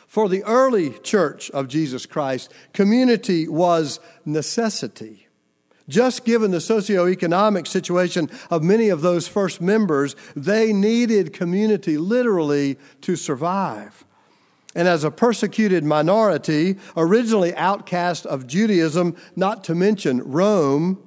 For 0.07 0.29
the 0.29 0.45
early 0.45 0.91
church 0.91 1.51
of 1.51 1.69
Jesus 1.69 2.07
Christ, 2.07 2.53
community 2.73 3.49
was 3.49 4.01
necessity. 4.25 5.27
Just 5.89 6.25
given 6.25 6.51
the 6.51 6.59
socioeconomic 6.59 7.67
situation 7.67 8.31
of 8.49 8.63
many 8.63 8.89
of 8.89 9.03
those 9.03 9.29
first 9.29 9.61
members, 9.61 10.17
they 10.35 10.73
needed 10.73 11.33
community 11.33 11.99
literally 11.99 12.79
to 13.03 13.17
survive. 13.17 14.05
And 14.75 14.89
as 14.89 15.05
a 15.05 15.11
persecuted 15.11 15.85
minority, 15.85 16.77
originally 16.97 17.55
outcast 17.55 18.25
of 18.27 18.47
Judaism, 18.47 19.17
not 19.37 19.63
to 19.65 19.75
mention 19.75 20.23
Rome, 20.23 21.03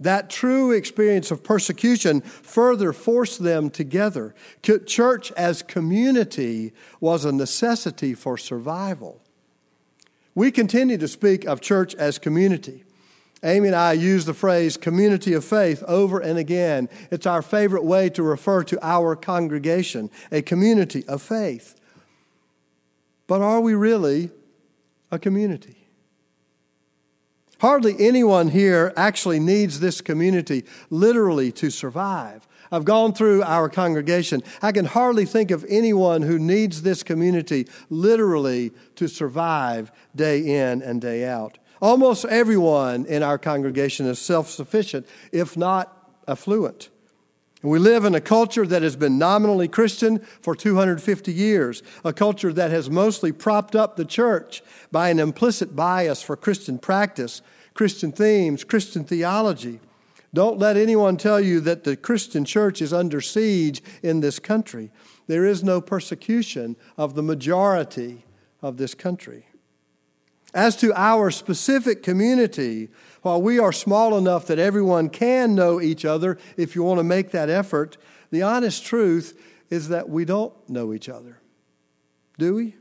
that 0.00 0.30
true 0.30 0.72
experience 0.72 1.30
of 1.30 1.44
persecution 1.44 2.22
further 2.22 2.92
forced 2.92 3.42
them 3.42 3.70
together. 3.70 4.34
Church 4.62 5.30
as 5.32 5.62
community 5.62 6.72
was 6.98 7.24
a 7.24 7.32
necessity 7.32 8.14
for 8.14 8.36
survival. 8.38 9.20
We 10.34 10.50
continue 10.50 10.96
to 10.98 11.08
speak 11.08 11.44
of 11.44 11.60
church 11.60 11.94
as 11.94 12.18
community. 12.18 12.84
Amy 13.42 13.68
and 13.68 13.76
I 13.76 13.92
use 13.92 14.26
the 14.26 14.34
phrase 14.34 14.76
community 14.76 15.32
of 15.32 15.44
faith 15.44 15.82
over 15.84 16.20
and 16.20 16.38
again. 16.38 16.88
It's 17.10 17.26
our 17.26 17.42
favorite 17.42 17.84
way 17.84 18.10
to 18.10 18.22
refer 18.22 18.64
to 18.64 18.78
our 18.86 19.16
congregation, 19.16 20.10
a 20.30 20.42
community 20.42 21.06
of 21.08 21.22
faith. 21.22 21.74
But 23.26 23.40
are 23.40 23.60
we 23.60 23.74
really 23.74 24.30
a 25.10 25.18
community? 25.18 25.79
Hardly 27.60 27.94
anyone 27.98 28.48
here 28.48 28.92
actually 28.96 29.38
needs 29.38 29.80
this 29.80 30.00
community 30.00 30.64
literally 30.88 31.52
to 31.52 31.70
survive. 31.70 32.48
I've 32.72 32.84
gone 32.86 33.12
through 33.12 33.42
our 33.42 33.68
congregation. 33.68 34.42
I 34.62 34.72
can 34.72 34.86
hardly 34.86 35.26
think 35.26 35.50
of 35.50 35.66
anyone 35.68 36.22
who 36.22 36.38
needs 36.38 36.82
this 36.82 37.02
community 37.02 37.68
literally 37.90 38.72
to 38.96 39.08
survive 39.08 39.92
day 40.16 40.38
in 40.38 40.80
and 40.80 41.00
day 41.00 41.26
out. 41.26 41.58
Almost 41.82 42.24
everyone 42.26 43.04
in 43.04 43.22
our 43.22 43.38
congregation 43.38 44.06
is 44.06 44.18
self 44.18 44.48
sufficient, 44.48 45.06
if 45.32 45.56
not 45.56 46.12
affluent. 46.26 46.88
We 47.62 47.78
live 47.78 48.06
in 48.06 48.14
a 48.14 48.22
culture 48.22 48.66
that 48.66 48.80
has 48.80 48.96
been 48.96 49.18
nominally 49.18 49.68
Christian 49.68 50.20
for 50.40 50.54
250 50.54 51.30
years, 51.30 51.82
a 52.04 52.12
culture 52.12 52.52
that 52.54 52.70
has 52.70 52.88
mostly 52.88 53.32
propped 53.32 53.76
up 53.76 53.96
the 53.96 54.06
church 54.06 54.62
by 54.90 55.10
an 55.10 55.18
implicit 55.18 55.76
bias 55.76 56.22
for 56.22 56.36
Christian 56.36 56.78
practice, 56.78 57.42
Christian 57.74 58.12
themes, 58.12 58.64
Christian 58.64 59.04
theology. 59.04 59.80
Don't 60.32 60.58
let 60.58 60.78
anyone 60.78 61.18
tell 61.18 61.40
you 61.40 61.60
that 61.60 61.84
the 61.84 61.96
Christian 61.96 62.46
church 62.46 62.80
is 62.80 62.92
under 62.94 63.20
siege 63.20 63.82
in 64.02 64.20
this 64.20 64.38
country. 64.38 64.90
There 65.26 65.44
is 65.44 65.62
no 65.62 65.82
persecution 65.82 66.76
of 66.96 67.14
the 67.14 67.22
majority 67.22 68.24
of 68.62 68.78
this 68.78 68.94
country. 68.94 69.46
As 70.54 70.76
to 70.76 70.92
our 70.94 71.30
specific 71.30 72.02
community, 72.02 72.88
while 73.22 73.40
we 73.40 73.58
are 73.58 73.72
small 73.72 74.16
enough 74.16 74.46
that 74.46 74.58
everyone 74.58 75.08
can 75.10 75.54
know 75.54 75.80
each 75.80 76.04
other 76.04 76.38
if 76.56 76.74
you 76.74 76.82
want 76.82 76.98
to 76.98 77.04
make 77.04 77.30
that 77.32 77.50
effort, 77.50 77.96
the 78.30 78.42
honest 78.42 78.84
truth 78.84 79.38
is 79.68 79.88
that 79.88 80.08
we 80.08 80.24
don't 80.24 80.52
know 80.68 80.92
each 80.92 81.08
other. 81.08 81.40
Do 82.38 82.54
we? 82.54 82.76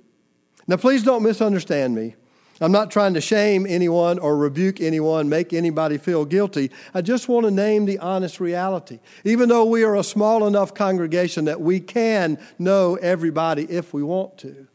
Now, 0.67 0.77
please 0.77 1.03
don't 1.03 1.23
misunderstand 1.23 1.95
me. 1.95 2.15
I'm 2.61 2.71
not 2.71 2.91
trying 2.91 3.13
to 3.13 3.21
shame 3.21 3.65
anyone 3.65 4.19
or 4.19 4.35
rebuke 4.35 4.81
anyone, 4.81 5.29
make 5.29 5.53
anybody 5.53 5.97
feel 5.97 6.25
guilty. 6.25 6.71
I 6.93 7.01
just 7.01 7.29
want 7.29 7.45
to 7.45 7.51
name 7.51 7.85
the 7.85 7.99
honest 7.99 8.39
reality. 8.39 8.99
Even 9.23 9.47
though 9.47 9.65
we 9.65 9.83
are 9.83 9.95
a 9.95 10.03
small 10.03 10.45
enough 10.45 10.73
congregation 10.73 11.45
that 11.45 11.61
we 11.61 11.79
can 11.79 12.37
know 12.57 12.95
everybody 12.95 13.63
if 13.63 13.93
we 13.93 14.03
want 14.03 14.37
to, 14.39 14.67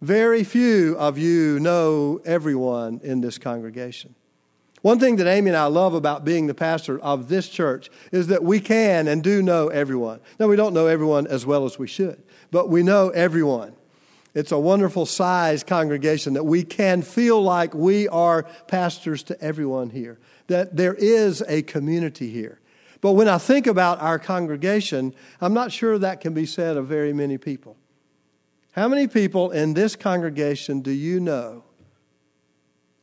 very 0.00 0.44
few 0.44 0.96
of 0.98 1.18
you 1.18 1.58
know 1.58 2.20
everyone 2.24 3.00
in 3.02 3.20
this 3.20 3.38
congregation. 3.38 4.14
One 4.82 4.98
thing 4.98 5.16
that 5.16 5.26
Amy 5.26 5.50
and 5.50 5.56
I 5.56 5.66
love 5.66 5.92
about 5.92 6.24
being 6.24 6.46
the 6.46 6.54
pastor 6.54 6.98
of 7.00 7.28
this 7.28 7.48
church 7.48 7.90
is 8.12 8.28
that 8.28 8.42
we 8.42 8.60
can 8.60 9.08
and 9.08 9.22
do 9.22 9.42
know 9.42 9.68
everyone. 9.68 10.20
Now, 10.38 10.48
we 10.48 10.56
don't 10.56 10.72
know 10.72 10.86
everyone 10.86 11.26
as 11.26 11.44
well 11.44 11.66
as 11.66 11.78
we 11.78 11.86
should, 11.86 12.22
but 12.50 12.70
we 12.70 12.82
know 12.82 13.10
everyone. 13.10 13.74
It's 14.32 14.52
a 14.52 14.58
wonderful 14.58 15.06
size 15.06 15.62
congregation 15.62 16.34
that 16.34 16.44
we 16.44 16.62
can 16.62 17.02
feel 17.02 17.42
like 17.42 17.74
we 17.74 18.08
are 18.08 18.44
pastors 18.68 19.22
to 19.24 19.40
everyone 19.42 19.90
here, 19.90 20.18
that 20.46 20.76
there 20.76 20.94
is 20.94 21.42
a 21.46 21.62
community 21.62 22.30
here. 22.30 22.60
But 23.00 23.12
when 23.12 23.28
I 23.28 23.38
think 23.38 23.66
about 23.66 24.00
our 24.00 24.18
congregation, 24.18 25.14
I'm 25.40 25.54
not 25.54 25.72
sure 25.72 25.98
that 25.98 26.20
can 26.20 26.32
be 26.32 26.46
said 26.46 26.76
of 26.76 26.86
very 26.86 27.12
many 27.12 27.38
people. 27.38 27.76
How 28.72 28.88
many 28.88 29.08
people 29.08 29.50
in 29.50 29.74
this 29.74 29.96
congregation 29.96 30.80
do 30.80 30.92
you 30.92 31.18
know 31.18 31.64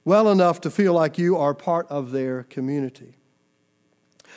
well 0.07 0.29
enough 0.29 0.61
to 0.61 0.71
feel 0.71 0.93
like 0.93 1.17
you 1.17 1.35
are 1.35 1.53
part 1.53 1.85
of 1.89 2.11
their 2.11 2.43
community. 2.43 3.17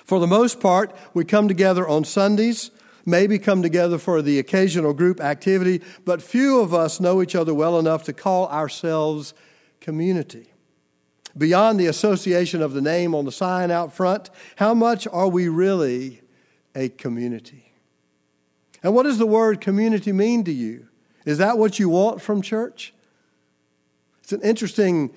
For 0.05 0.19
the 0.19 0.27
most 0.27 0.59
part, 0.59 0.93
we 1.15 1.25
come 1.25 1.47
together 1.47 1.87
on 1.87 2.03
Sundays, 2.03 2.73
maybe 3.07 3.39
come 3.39 3.63
together 3.63 3.97
for 3.97 4.21
the 4.21 4.41
occasional 4.41 4.93
group 4.93 5.21
activity, 5.21 5.81
but 6.05 6.23
few 6.23 6.59
of 6.59 6.75
us 6.75 6.99
know 6.99 7.23
each 7.23 7.37
other 7.37 7.55
well 7.55 7.79
enough 7.79 8.03
to 8.03 8.13
call 8.13 8.49
ourselves 8.49 9.33
community. 9.81 10.53
Beyond 11.39 11.79
the 11.79 11.87
association 11.87 12.63
of 12.63 12.73
the 12.73 12.83
name 12.83 13.15
on 13.15 13.25
the 13.25 13.31
sign 13.31 13.71
out 13.71 13.93
front, 13.93 14.29
how 14.57 14.75
much 14.75 15.07
are 15.07 15.29
we 15.29 15.47
really 15.47 16.21
a 16.75 16.89
community? 16.89 17.73
And 18.83 18.93
what 18.93 19.05
does 19.05 19.19
the 19.19 19.27
word 19.27 19.61
community 19.61 20.11
mean 20.11 20.43
to 20.43 20.53
you? 20.53 20.89
Is 21.25 21.39
that 21.39 21.59
what 21.59 21.79
you 21.79 21.89
want 21.89 22.21
from 22.21 22.43
church? 22.43 22.93
It's 24.25 24.33
an 24.33 24.43
interesting 24.43 25.15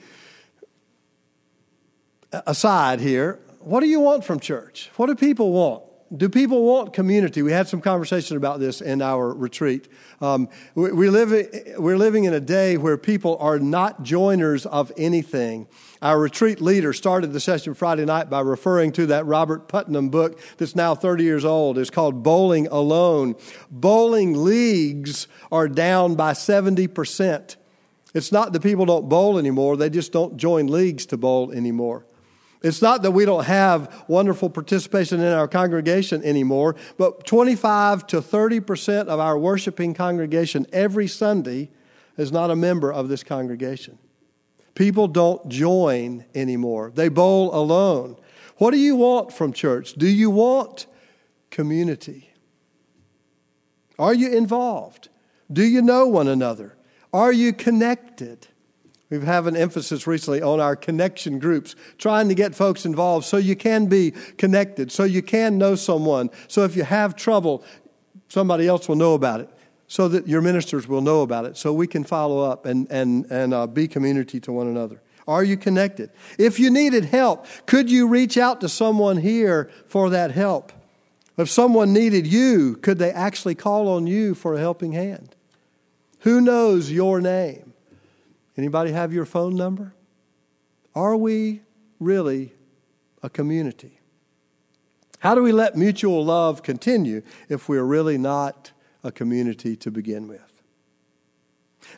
aside 2.46 3.00
here, 3.00 3.40
what 3.60 3.80
do 3.80 3.88
you 3.88 4.00
want 4.00 4.26
from 4.26 4.40
church? 4.40 4.90
What 4.98 5.08
do 5.08 5.16
people 5.16 5.52
want? 5.52 5.84
Do 6.16 6.30
people 6.30 6.64
want 6.64 6.94
community? 6.94 7.42
We 7.42 7.52
had 7.52 7.68
some 7.68 7.82
conversation 7.82 8.38
about 8.38 8.60
this 8.60 8.82
in 8.82 9.02
our 9.02 9.34
retreat. 9.34 9.88
Um, 10.22 10.48
we, 10.76 10.92
we 10.92 11.10
live, 11.10 11.32
we're 11.80 11.98
living 11.98 12.26
in 12.26 12.36
a 12.36 12.40
day 12.40 12.78
where 12.78 12.98
people 12.98 13.36
are 13.40 13.58
not 13.58 14.04
joiners 14.04 14.68
of 14.68 14.92
anything. 14.96 15.68
Our 16.04 16.20
retreat 16.20 16.62
leader 16.62 16.94
started 16.94 17.34
the 17.34 17.40
session 17.40 17.74
Friday 17.74 18.06
night 18.06 18.30
by 18.30 18.42
referring 18.42 18.92
to 18.92 19.08
that 19.08 19.26
Robert 19.26 19.68
Putnam 19.68 20.10
book 20.10 20.40
that's 20.58 20.76
now 20.76 20.94
30 20.94 21.24
years 21.24 21.46
old. 21.46 21.80
It's 21.80 21.90
called 21.90 22.22
Bowling 22.22 22.68
Alone. 22.68 23.36
Bowling 23.72 24.44
leagues 24.44 25.28
are 25.52 25.68
down 25.68 26.14
by 26.14 26.34
70%. 26.34 27.56
It's 28.14 28.32
not 28.32 28.54
that 28.54 28.62
people 28.62 28.86
don't 28.86 29.10
bowl 29.10 29.40
anymore, 29.40 29.78
they 29.78 29.90
just 29.90 30.12
don't 30.12 30.38
join 30.38 30.68
leagues 30.68 31.08
to 31.08 31.18
bowl 31.18 31.52
anymore. 31.52 32.06
It's 32.64 32.82
not 32.82 33.02
that 33.02 33.12
we 33.12 33.26
don't 33.26 33.44
have 33.44 34.06
wonderful 34.08 34.50
participation 34.50 35.20
in 35.20 35.34
our 35.34 35.50
congregation 35.50 36.24
anymore, 36.24 36.78
but 36.98 37.26
25 37.26 38.08
to 38.08 38.22
30% 38.22 39.08
of 39.08 39.20
our 39.20 39.38
worshiping 39.38 39.94
congregation 39.94 40.66
every 40.72 41.08
Sunday 41.08 41.70
is 42.18 42.32
not 42.32 42.50
a 42.50 42.56
member 42.56 42.92
of 42.92 43.10
this 43.10 43.22
congregation. 43.22 43.98
People 44.76 45.10
don't 45.10 45.50
join 45.50 46.24
anymore, 46.34 46.92
they 46.96 47.10
bowl 47.10 47.54
alone. 47.54 48.16
What 48.58 48.72
do 48.72 48.78
you 48.78 48.96
want 48.96 49.34
from 49.34 49.52
church? 49.52 49.94
Do 49.94 50.08
you 50.08 50.30
want 50.30 50.86
community? 51.52 52.32
Are 54.00 54.14
you 54.14 54.36
involved? 54.36 55.10
Do 55.52 55.64
you 55.64 55.82
know 55.82 56.08
one 56.08 56.30
another? 56.30 56.78
Are 57.12 57.34
you 57.34 57.52
connected? 57.52 58.48
We've 59.10 59.24
had 59.24 59.46
an 59.46 59.56
emphasis 59.56 60.08
recently 60.08 60.42
on 60.42 60.60
our 60.60 60.76
connection 60.76 61.38
groups, 61.38 61.76
trying 61.98 62.30
to 62.30 62.36
get 62.36 62.56
folks 62.56 62.86
involved 62.86 63.26
so 63.26 63.38
you 63.38 63.56
can 63.56 63.86
be 63.86 64.12
connected, 64.38 64.92
so 64.92 65.04
you 65.04 65.22
can 65.22 65.58
know 65.58 65.76
someone. 65.76 66.30
So 66.48 66.64
if 66.64 66.76
you 66.76 66.84
have 66.84 67.16
trouble, 67.16 67.64
somebody 68.28 68.68
else 68.68 68.88
will 68.88 68.96
know 68.96 69.14
about 69.14 69.42
it, 69.42 69.50
so 69.88 70.08
that 70.08 70.28
your 70.28 70.42
ministers 70.42 70.88
will 70.88 71.02
know 71.02 71.22
about 71.22 71.46
it, 71.46 71.58
so 71.58 71.72
we 71.74 71.86
can 71.86 72.04
follow 72.04 72.50
up 72.50 72.66
and, 72.66 72.90
and, 72.90 73.26
and 73.30 73.54
uh, 73.54 73.68
be 73.68 73.88
community 73.88 74.40
to 74.40 74.52
one 74.52 74.68
another. 74.68 75.00
Are 75.28 75.44
you 75.44 75.58
connected? 75.58 76.10
If 76.38 76.60
you 76.60 76.70
needed 76.70 77.06
help, 77.06 77.46
could 77.66 77.92
you 77.92 78.08
reach 78.08 78.38
out 78.38 78.62
to 78.62 78.70
someone 78.70 79.18
here 79.18 79.70
for 79.88 80.10
that 80.10 80.32
help? 80.32 80.72
If 81.38 81.50
someone 81.50 81.94
needed 81.94 82.28
you, 82.28 82.76
could 82.78 83.00
they 83.00 83.12
actually 83.12 83.56
call 83.56 83.88
on 83.90 84.08
you 84.08 84.36
for 84.36 84.56
a 84.56 84.60
helping 84.60 84.92
hand? 84.92 85.36
Who 86.20 86.42
knows 86.42 86.92
your 86.92 87.22
name? 87.22 87.73
Anybody 88.58 88.92
have 88.92 89.14
your 89.14 89.26
phone 89.26 89.56
number? 89.56 89.94
Are 90.96 91.16
we 91.16 91.62
really 92.00 92.54
a 93.22 93.30
community? 93.30 94.00
How 95.20 95.36
do 95.36 95.42
we 95.42 95.52
let 95.52 95.78
mutual 95.78 96.24
love 96.24 96.64
continue 96.64 97.22
if 97.50 97.70
we're 97.70 97.84
really 97.84 98.18
not 98.18 98.72
a 99.04 99.12
community 99.12 99.76
to 99.78 99.90
begin 99.90 100.28
with? 100.28 100.42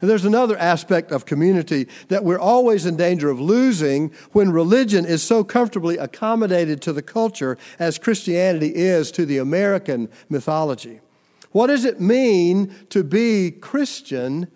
And 0.02 0.10
there's 0.10 0.26
another 0.26 0.58
aspect 0.58 1.12
of 1.12 1.26
community 1.26 1.88
that 2.10 2.24
we're 2.24 2.40
always 2.40 2.86
in 2.86 2.98
danger 2.98 3.30
of 3.30 3.40
losing 3.40 4.12
when 4.32 4.52
religion 4.52 5.06
is 5.06 5.24
so 5.24 5.44
comfortably 5.44 5.98
accommodated 5.98 6.82
to 6.84 6.94
the 6.94 7.02
culture 7.02 7.58
as 7.80 7.98
Christianity 7.98 8.74
is 8.76 9.12
to 9.12 9.26
the 9.26 9.38
American 9.38 10.10
mythology. 10.30 11.02
What 11.52 11.68
does 11.68 11.86
it 11.86 12.02
mean 12.02 12.76
to 12.90 13.04
be 13.04 13.52
Christian 13.52 14.52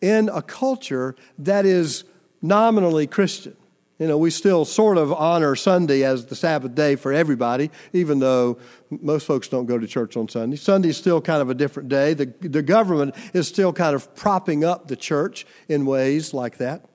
in 0.00 0.28
a 0.28 0.42
culture 0.42 1.14
that 1.38 1.66
is 1.66 2.04
nominally 2.42 3.06
Christian? 3.06 3.56
You 3.98 4.08
know, 4.08 4.16
we 4.16 4.30
still 4.30 4.64
sort 4.64 4.96
of 4.96 5.12
honor 5.12 5.54
Sunday 5.54 6.04
as 6.04 6.24
the 6.24 6.34
Sabbath 6.34 6.74
day 6.74 6.96
for 6.96 7.12
everybody, 7.12 7.70
even 7.92 8.18
though 8.18 8.56
most 8.88 9.26
folks 9.26 9.46
don't 9.46 9.66
go 9.66 9.78
to 9.78 9.86
church 9.86 10.16
on 10.16 10.26
Sunday. 10.26 10.56
Sunday 10.56 10.88
is 10.88 10.96
still 10.96 11.20
kind 11.20 11.42
of 11.42 11.50
a 11.50 11.54
different 11.54 11.90
day. 11.90 12.14
The, 12.14 12.32
the 12.40 12.62
government 12.62 13.14
is 13.34 13.46
still 13.46 13.74
kind 13.74 13.94
of 13.94 14.14
propping 14.14 14.64
up 14.64 14.88
the 14.88 14.96
church 14.96 15.46
in 15.68 15.84
ways 15.84 16.32
like 16.32 16.56
that. 16.56 16.86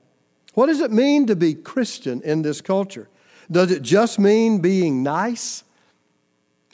What 0.54 0.66
does 0.66 0.80
it 0.80 0.90
mean 0.90 1.28
to 1.28 1.36
be 1.36 1.54
Christian 1.54 2.22
in 2.22 2.42
this 2.42 2.60
culture? 2.60 3.08
Does 3.48 3.70
it 3.70 3.82
just 3.82 4.18
mean 4.18 4.58
being 4.58 5.04
nice? 5.04 5.62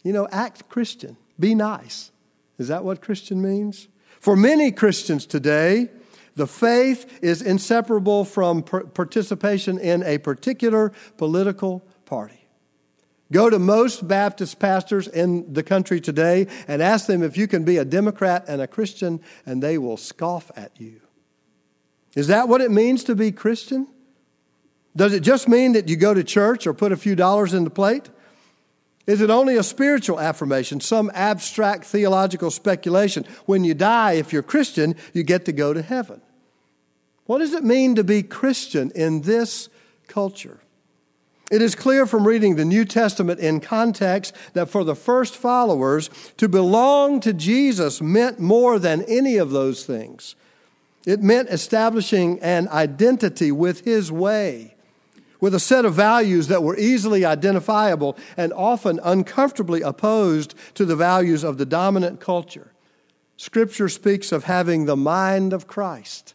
You 0.03 0.15
know, 0.15 0.29
act 0.33 0.67
Christian, 0.71 1.19
be 1.39 1.55
nice. 1.55 2.11
Is 2.59 2.69
that 2.69 2.85
what 2.85 3.03
Christian 3.03 3.43
means? 3.43 3.89
For 4.19 4.35
many 4.35 4.73
Christians 4.73 5.27
today, 5.27 5.91
the 6.35 6.47
faith 6.47 7.21
is 7.23 7.43
inseparable 7.43 8.25
from 8.25 8.63
participation 8.63 9.79
in 9.79 10.03
a 10.03 10.19
particular 10.19 10.93
political 11.17 11.81
party. 12.07 12.47
Go 13.31 13.49
to 13.49 13.59
most 13.59 14.07
Baptist 14.07 14.59
pastors 14.59 15.09
in 15.09 15.53
the 15.53 15.63
country 15.63 16.01
today 16.01 16.47
and 16.69 16.83
ask 16.83 17.07
them 17.07 17.23
if 17.23 17.37
you 17.37 17.49
can 17.49 17.65
be 17.65 17.79
a 17.79 17.85
Democrat 17.85 18.45
and 18.47 18.61
a 18.61 18.67
Christian, 18.67 19.21
and 19.47 19.63
they 19.63 19.79
will 19.79 19.97
scoff 19.97 20.51
at 20.55 20.79
you. 20.79 21.01
Is 22.15 22.27
that 22.27 22.49
what 22.49 22.61
it 22.61 22.71
means 22.71 23.05
to 23.05 23.15
be 23.15 23.33
Christian? 23.33 23.89
Does 24.95 25.15
it 25.15 25.21
just 25.21 25.49
mean 25.49 25.73
that 25.73 25.89
you 25.89 25.97
go 25.97 26.13
to 26.13 26.23
church 26.23 26.67
or 26.67 26.75
put 26.75 26.93
a 26.93 26.97
few 26.97 27.15
dollars 27.15 27.55
in 27.55 27.65
the 27.65 27.71
plate? 27.71 28.11
Is 29.07 29.21
it 29.21 29.31
only 29.31 29.57
a 29.57 29.63
spiritual 29.63 30.21
affirmation, 30.21 30.81
some 30.81 31.11
abstract 31.15 31.85
theological 31.85 32.51
speculation? 32.51 33.25
When 33.47 33.65
you 33.65 33.75
die, 33.75 34.13
if 34.13 34.33
you're 34.33 34.43
Christian, 34.43 34.95
you 35.13 35.25
get 35.25 35.45
to 35.47 35.53
go 35.53 35.73
to 35.73 35.83
heaven. 35.83 36.21
What 37.27 37.39
does 37.39 37.53
it 37.53 37.65
mean 37.65 37.97
to 37.97 38.05
be 38.05 38.23
Christian 38.23 38.93
in 38.95 39.23
this 39.23 39.69
culture? 40.07 40.61
It 41.51 41.61
is 41.61 41.75
clear 41.75 42.07
from 42.07 42.27
reading 42.27 42.55
the 42.55 42.65
New 42.65 42.85
Testament 42.85 43.41
in 43.41 43.61
context 43.61 44.35
that 44.55 44.71
for 44.71 44.85
the 44.85 44.95
first 44.95 45.37
followers, 45.37 46.09
to 46.39 46.49
belong 46.49 47.21
to 47.21 47.33
Jesus 47.33 48.01
meant 48.01 48.41
more 48.41 48.79
than 48.79 49.03
any 49.03 49.37
of 49.37 49.51
those 49.51 49.85
things. 49.85 50.35
It 51.05 51.21
meant 51.21 51.51
establishing 51.51 52.39
an 52.41 52.69
identity 52.69 53.53
with 53.53 53.85
His 53.85 54.11
way 54.13 54.77
with 55.43 55.57
a 55.57 55.61
set 55.61 55.85
of 55.85 55.93
values 55.93 56.47
that 56.47 56.63
were 56.63 56.79
easily 56.79 57.25
identifiable 57.25 58.17
and 58.37 58.53
often 58.53 59.01
uncomfortably 59.03 59.83
opposed 59.83 60.55
to 60.73 60.85
the 60.85 60.95
values 60.95 61.43
of 61.43 61.59
the 61.59 61.67
dominant 61.67 62.21
culture. 62.21 62.73
Scripture 63.37 63.89
speaks 63.89 64.31
of 64.31 64.45
having 64.45 64.85
the 64.85 64.97
mind 64.97 65.53
of 65.53 65.67
Christ. 65.67 66.35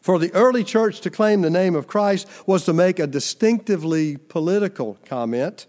For 0.00 0.18
the 0.18 0.32
early 0.34 0.64
church 0.64 1.00
to 1.02 1.10
claim 1.10 1.42
the 1.42 1.48
name 1.48 1.76
of 1.76 1.86
Christ 1.86 2.26
was 2.44 2.64
to 2.64 2.72
make 2.72 2.98
a 2.98 3.06
distinctively 3.06 4.16
political 4.16 4.98
comment. 5.04 5.68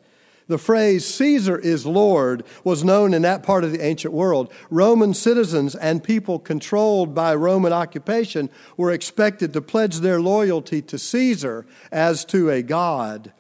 The 0.51 0.57
phrase 0.57 1.05
Caesar 1.05 1.57
is 1.57 1.85
Lord 1.85 2.43
was 2.65 2.83
known 2.83 3.13
in 3.13 3.21
that 3.21 3.41
part 3.41 3.63
of 3.63 3.71
the 3.71 3.81
ancient 3.81 4.13
world. 4.13 4.51
Roman 4.69 5.13
citizens 5.13 5.75
and 5.75 6.03
people 6.03 6.39
controlled 6.39 7.15
by 7.15 7.33
Roman 7.35 7.71
occupation 7.71 8.49
were 8.75 8.91
expected 8.91 9.53
to 9.53 9.61
pledge 9.61 9.99
their 9.99 10.19
loyalty 10.19 10.81
to 10.81 10.99
Caesar 10.99 11.65
as 11.89 12.25
to 12.25 12.49
a 12.49 12.61
god. 12.61 13.31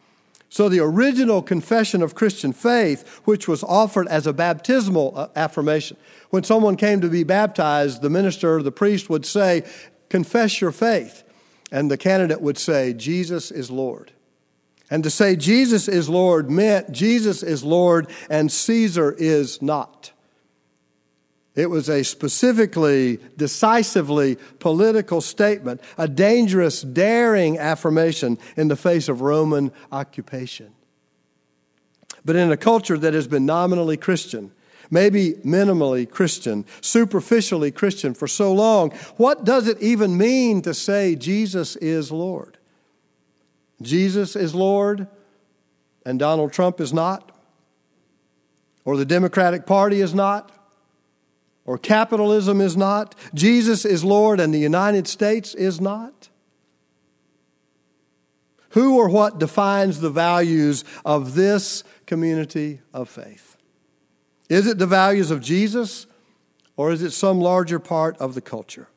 So 0.47 0.69
the 0.69 0.79
original 0.79 1.41
confession 1.41 2.01
of 2.01 2.15
Christian 2.15 2.53
faith, 2.53 3.05
which 3.25 3.45
was 3.45 3.61
offered 3.61 4.07
as 4.07 4.25
a 4.25 4.31
baptismal 4.31 5.11
uh, 5.13 5.27
affirmation, 5.35 5.97
when 6.29 6.45
someone 6.45 6.77
came 6.77 7.01
to 7.01 7.09
be 7.09 7.25
baptized, 7.25 8.01
the 8.01 8.09
minister, 8.09 8.63
the 8.63 8.71
priest 8.71 9.09
would 9.09 9.25
say, 9.25 9.69
Confess 10.07 10.61
your 10.61 10.71
faith. 10.71 11.25
And 11.73 11.91
the 11.91 11.97
candidate 11.97 12.39
would 12.39 12.57
say, 12.57 12.93
Jesus 12.93 13.51
is 13.51 13.69
Lord. 13.69 14.13
And 14.91 15.05
to 15.05 15.09
say 15.09 15.37
Jesus 15.37 15.87
is 15.87 16.09
Lord 16.09 16.51
meant 16.51 16.91
Jesus 16.91 17.41
is 17.41 17.63
Lord 17.63 18.07
and 18.29 18.51
Caesar 18.51 19.13
is 19.17 19.61
not. 19.61 20.11
It 21.55 21.69
was 21.69 21.89
a 21.89 22.03
specifically, 22.03 23.19
decisively 23.37 24.37
political 24.59 25.21
statement, 25.21 25.81
a 25.97 26.07
dangerous, 26.07 26.81
daring 26.81 27.57
affirmation 27.57 28.37
in 28.55 28.67
the 28.67 28.75
face 28.75 29.09
of 29.09 29.21
Roman 29.21 29.71
occupation. 29.91 30.73
But 32.23 32.35
in 32.35 32.51
a 32.51 32.57
culture 32.57 32.97
that 32.97 33.13
has 33.13 33.27
been 33.27 33.45
nominally 33.45 33.97
Christian, 33.97 34.51
maybe 34.89 35.33
minimally 35.45 36.09
Christian, 36.09 36.65
superficially 36.81 37.71
Christian 37.71 38.13
for 38.13 38.27
so 38.27 38.53
long, 38.53 38.91
what 39.17 39.43
does 39.45 39.67
it 39.67 39.81
even 39.81 40.17
mean 40.17 40.61
to 40.61 40.73
say 40.73 41.15
Jesus 41.15 41.75
is 41.77 42.11
Lord? 42.11 42.57
Jesus 43.81 44.35
is 44.35 44.55
Lord 44.55 45.07
and 46.05 46.19
Donald 46.19 46.53
Trump 46.53 46.79
is 46.79 46.93
not, 46.93 47.31
or 48.85 48.97
the 48.97 49.05
Democratic 49.05 49.65
Party 49.65 50.01
is 50.01 50.13
not, 50.13 50.51
or 51.65 51.77
capitalism 51.77 52.59
is 52.59 52.75
not, 52.75 53.15
Jesus 53.33 53.85
is 53.85 54.03
Lord 54.03 54.39
and 54.39 54.53
the 54.53 54.59
United 54.59 55.07
States 55.07 55.53
is 55.53 55.79
not? 55.79 56.29
Who 58.69 58.97
or 58.97 59.09
what 59.09 59.37
defines 59.37 59.99
the 59.99 60.09
values 60.09 60.83
of 61.03 61.35
this 61.35 61.83
community 62.05 62.81
of 62.93 63.09
faith? 63.09 63.57
Is 64.49 64.65
it 64.65 64.79
the 64.79 64.87
values 64.87 65.29
of 65.29 65.41
Jesus 65.41 66.07
or 66.77 66.91
is 66.91 67.03
it 67.03 67.11
some 67.11 67.39
larger 67.39 67.79
part 67.79 68.17
of 68.17 68.33
the 68.33 68.41
culture? 68.41 68.87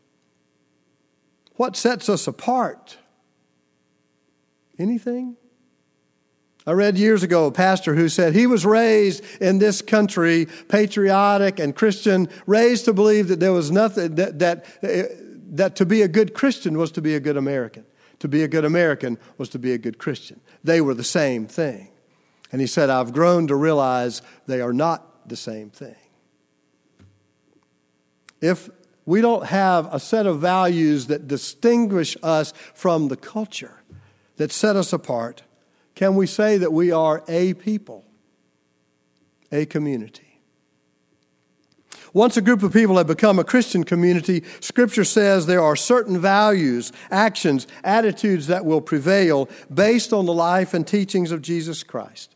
What 1.56 1.76
sets 1.76 2.08
us 2.08 2.26
apart? 2.26 2.98
Anything? 4.78 5.36
I 6.66 6.72
read 6.72 6.96
years 6.96 7.22
ago 7.22 7.46
a 7.46 7.52
pastor 7.52 7.94
who 7.94 8.08
said 8.08 8.34
he 8.34 8.46
was 8.46 8.64
raised 8.64 9.22
in 9.40 9.58
this 9.58 9.82
country, 9.82 10.46
patriotic 10.68 11.58
and 11.58 11.76
Christian, 11.76 12.28
raised 12.46 12.86
to 12.86 12.94
believe 12.94 13.28
that 13.28 13.38
there 13.40 13.52
was 13.52 13.70
nothing, 13.70 14.14
that, 14.14 14.38
that, 14.38 14.66
uh, 14.82 15.14
that 15.50 15.76
to 15.76 15.84
be 15.84 16.00
a 16.00 16.08
good 16.08 16.32
Christian 16.32 16.78
was 16.78 16.90
to 16.92 17.02
be 17.02 17.14
a 17.14 17.20
good 17.20 17.36
American. 17.36 17.84
To 18.20 18.28
be 18.28 18.42
a 18.42 18.48
good 18.48 18.64
American 18.64 19.18
was 19.36 19.50
to 19.50 19.58
be 19.58 19.72
a 19.72 19.78
good 19.78 19.98
Christian. 19.98 20.40
They 20.62 20.80
were 20.80 20.94
the 20.94 21.04
same 21.04 21.46
thing. 21.46 21.88
And 22.50 22.60
he 22.60 22.66
said, 22.66 22.88
I've 22.88 23.12
grown 23.12 23.48
to 23.48 23.56
realize 23.56 24.22
they 24.46 24.62
are 24.62 24.72
not 24.72 25.28
the 25.28 25.36
same 25.36 25.68
thing. 25.68 25.96
If 28.40 28.70
we 29.04 29.20
don't 29.20 29.46
have 29.46 29.92
a 29.92 30.00
set 30.00 30.26
of 30.26 30.40
values 30.40 31.08
that 31.08 31.28
distinguish 31.28 32.16
us 32.22 32.54
from 32.72 33.08
the 33.08 33.16
culture, 33.16 33.82
that 34.36 34.52
set 34.52 34.76
us 34.76 34.92
apart, 34.92 35.42
can 35.94 36.16
we 36.16 36.26
say 36.26 36.58
that 36.58 36.72
we 36.72 36.90
are 36.90 37.22
a 37.28 37.54
people, 37.54 38.04
a 39.52 39.66
community? 39.66 40.40
Once 42.12 42.36
a 42.36 42.42
group 42.42 42.62
of 42.62 42.72
people 42.72 42.96
have 42.96 43.08
become 43.08 43.40
a 43.40 43.44
Christian 43.44 43.82
community, 43.82 44.44
Scripture 44.60 45.04
says 45.04 45.46
there 45.46 45.62
are 45.62 45.74
certain 45.74 46.20
values, 46.20 46.92
actions, 47.10 47.66
attitudes 47.82 48.46
that 48.46 48.64
will 48.64 48.80
prevail 48.80 49.48
based 49.72 50.12
on 50.12 50.24
the 50.24 50.32
life 50.32 50.74
and 50.74 50.86
teachings 50.86 51.32
of 51.32 51.42
Jesus 51.42 51.82
Christ. 51.82 52.34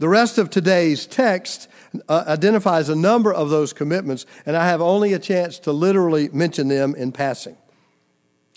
The 0.00 0.08
rest 0.08 0.38
of 0.38 0.50
today's 0.50 1.06
text 1.06 1.68
uh, 2.08 2.24
identifies 2.26 2.88
a 2.88 2.96
number 2.96 3.32
of 3.32 3.48
those 3.48 3.72
commitments, 3.72 4.26
and 4.44 4.56
I 4.56 4.66
have 4.66 4.80
only 4.80 5.12
a 5.12 5.18
chance 5.20 5.60
to 5.60 5.72
literally 5.72 6.28
mention 6.32 6.66
them 6.66 6.96
in 6.96 7.12
passing. 7.12 7.56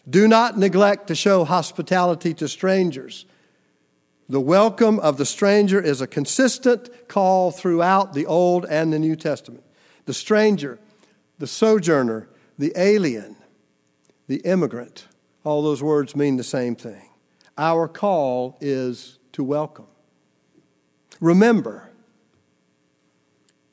Do 0.09 0.27
not 0.27 0.57
neglect 0.57 1.07
to 1.07 1.15
show 1.15 1.45
hospitality 1.45 2.33
to 2.35 2.47
strangers. 2.47 3.25
The 4.27 4.41
welcome 4.41 4.99
of 4.99 5.17
the 5.17 5.25
stranger 5.25 5.81
is 5.81 6.01
a 6.01 6.07
consistent 6.07 7.07
call 7.07 7.51
throughout 7.51 8.13
the 8.13 8.25
Old 8.25 8.65
and 8.65 8.91
the 8.91 8.99
New 8.99 9.15
Testament 9.15 9.63
the 10.05 10.13
stranger, 10.13 10.79
the 11.39 11.47
sojourner, 11.47 12.27
the 12.57 12.73
alien, 12.75 13.37
the 14.27 14.37
immigrant. 14.37 15.07
All 15.45 15.61
those 15.61 15.81
words 15.81 16.15
mean 16.15 16.35
the 16.35 16.43
same 16.43 16.75
thing. 16.75 17.09
Our 17.57 17.87
call 17.87 18.57
is 18.59 19.19
to 19.33 19.43
welcome. 19.43 19.87
Remember. 21.21 21.89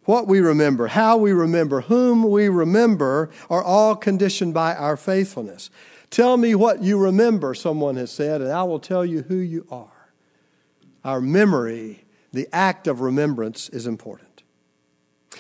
What 0.05 0.27
we 0.27 0.41
remember, 0.41 0.89
how 0.89 1.17
we 1.17 1.33
remember, 1.33 1.83
whom 1.83 2.25
we 2.25 2.49
remember 2.49 3.31
are 3.49 3.63
all 3.63 3.95
conditioned 3.95 4.55
by 4.55 4.75
our 4.75 4.97
faithfulness. 4.97 5.71
Tell 6.11 6.37
me 6.37 6.55
what 6.57 6.83
you 6.83 6.99
remember, 6.99 7.55
someone 7.55 7.97
has 7.97 8.11
said, 8.11 8.41
and 8.41 8.51
I 8.51 8.65
will 8.65 8.81
tell 8.81 9.07
you 9.07 9.23
who 9.23 9.37
you 9.37 9.67
are. 9.71 10.13
Our 11.05 11.21
memory, 11.21 12.05
the 12.33 12.49
act 12.53 12.89
of 12.89 13.01
remembrance, 13.01 13.69
is 13.69 13.87
important. 13.87 14.43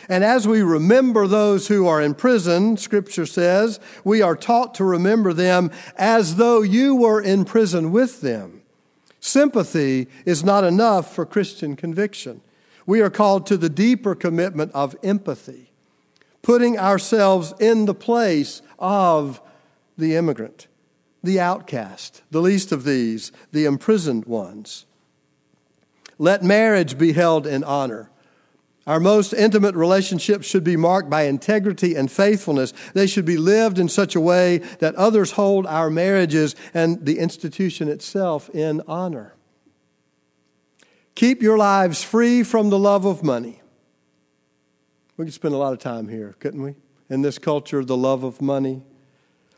And 0.08 0.22
as 0.22 0.46
we 0.46 0.62
remember 0.62 1.26
those 1.26 1.68
who 1.68 1.86
are 1.86 2.00
in 2.00 2.14
prison, 2.14 2.76
Scripture 2.76 3.26
says, 3.26 3.80
we 4.04 4.22
are 4.22 4.36
taught 4.36 4.74
to 4.76 4.84
remember 4.84 5.32
them 5.32 5.70
as 5.96 6.36
though 6.36 6.62
you 6.62 6.94
were 6.94 7.20
in 7.20 7.44
prison 7.44 7.90
with 7.90 8.20
them. 8.20 8.62
Sympathy 9.18 10.08
is 10.24 10.42
not 10.44 10.64
enough 10.64 11.14
for 11.14 11.26
Christian 11.26 11.76
conviction. 11.76 12.40
We 12.86 13.02
are 13.02 13.10
called 13.10 13.46
to 13.46 13.56
the 13.56 13.68
deeper 13.68 14.14
commitment 14.14 14.72
of 14.72 14.96
empathy, 15.02 15.72
putting 16.42 16.78
ourselves 16.78 17.52
in 17.60 17.84
the 17.84 17.94
place 17.94 18.62
of 18.78 19.42
the 20.00 20.16
immigrant, 20.16 20.66
the 21.22 21.38
outcast, 21.38 22.22
the 22.30 22.40
least 22.40 22.72
of 22.72 22.84
these, 22.84 23.30
the 23.52 23.64
imprisoned 23.64 24.24
ones. 24.24 24.86
Let 26.18 26.42
marriage 26.42 26.98
be 26.98 27.12
held 27.12 27.46
in 27.46 27.62
honor. 27.62 28.10
Our 28.86 28.98
most 28.98 29.32
intimate 29.32 29.74
relationships 29.74 30.46
should 30.46 30.64
be 30.64 30.76
marked 30.76 31.08
by 31.08 31.22
integrity 31.22 31.94
and 31.94 32.10
faithfulness. 32.10 32.72
They 32.94 33.06
should 33.06 33.24
be 33.24 33.36
lived 33.36 33.78
in 33.78 33.88
such 33.88 34.16
a 34.16 34.20
way 34.20 34.58
that 34.80 34.94
others 34.96 35.32
hold 35.32 35.66
our 35.66 35.90
marriages 35.90 36.56
and 36.74 37.04
the 37.04 37.18
institution 37.18 37.88
itself 37.88 38.50
in 38.50 38.82
honor. 38.88 39.34
Keep 41.14 41.42
your 41.42 41.58
lives 41.58 42.02
free 42.02 42.42
from 42.42 42.70
the 42.70 42.78
love 42.78 43.04
of 43.04 43.22
money. 43.22 43.60
We 45.16 45.26
could 45.26 45.34
spend 45.34 45.54
a 45.54 45.58
lot 45.58 45.74
of 45.74 45.78
time 45.78 46.08
here, 46.08 46.34
couldn't 46.40 46.62
we? 46.62 46.74
In 47.10 47.20
this 47.20 47.38
culture, 47.38 47.84
the 47.84 47.96
love 47.96 48.24
of 48.24 48.40
money. 48.40 48.82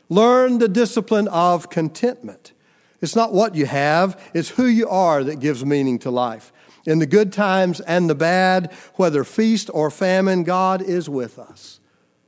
Learn 0.09 0.57
the 0.59 0.67
discipline 0.67 1.27
of 1.29 1.69
contentment. 1.69 2.53
It's 3.01 3.15
not 3.15 3.33
what 3.33 3.55
you 3.55 3.65
have, 3.65 4.21
it's 4.33 4.49
who 4.49 4.65
you 4.65 4.87
are 4.87 5.23
that 5.23 5.39
gives 5.39 5.65
meaning 5.65 5.99
to 5.99 6.11
life. 6.11 6.53
In 6.85 6.99
the 6.99 7.05
good 7.05 7.31
times 7.31 7.79
and 7.81 8.09
the 8.09 8.15
bad, 8.15 8.71
whether 8.95 9.23
feast 9.23 9.69
or 9.73 9.89
famine, 9.89 10.43
God 10.43 10.81
is 10.81 11.09
with 11.09 11.39
us. 11.39 11.79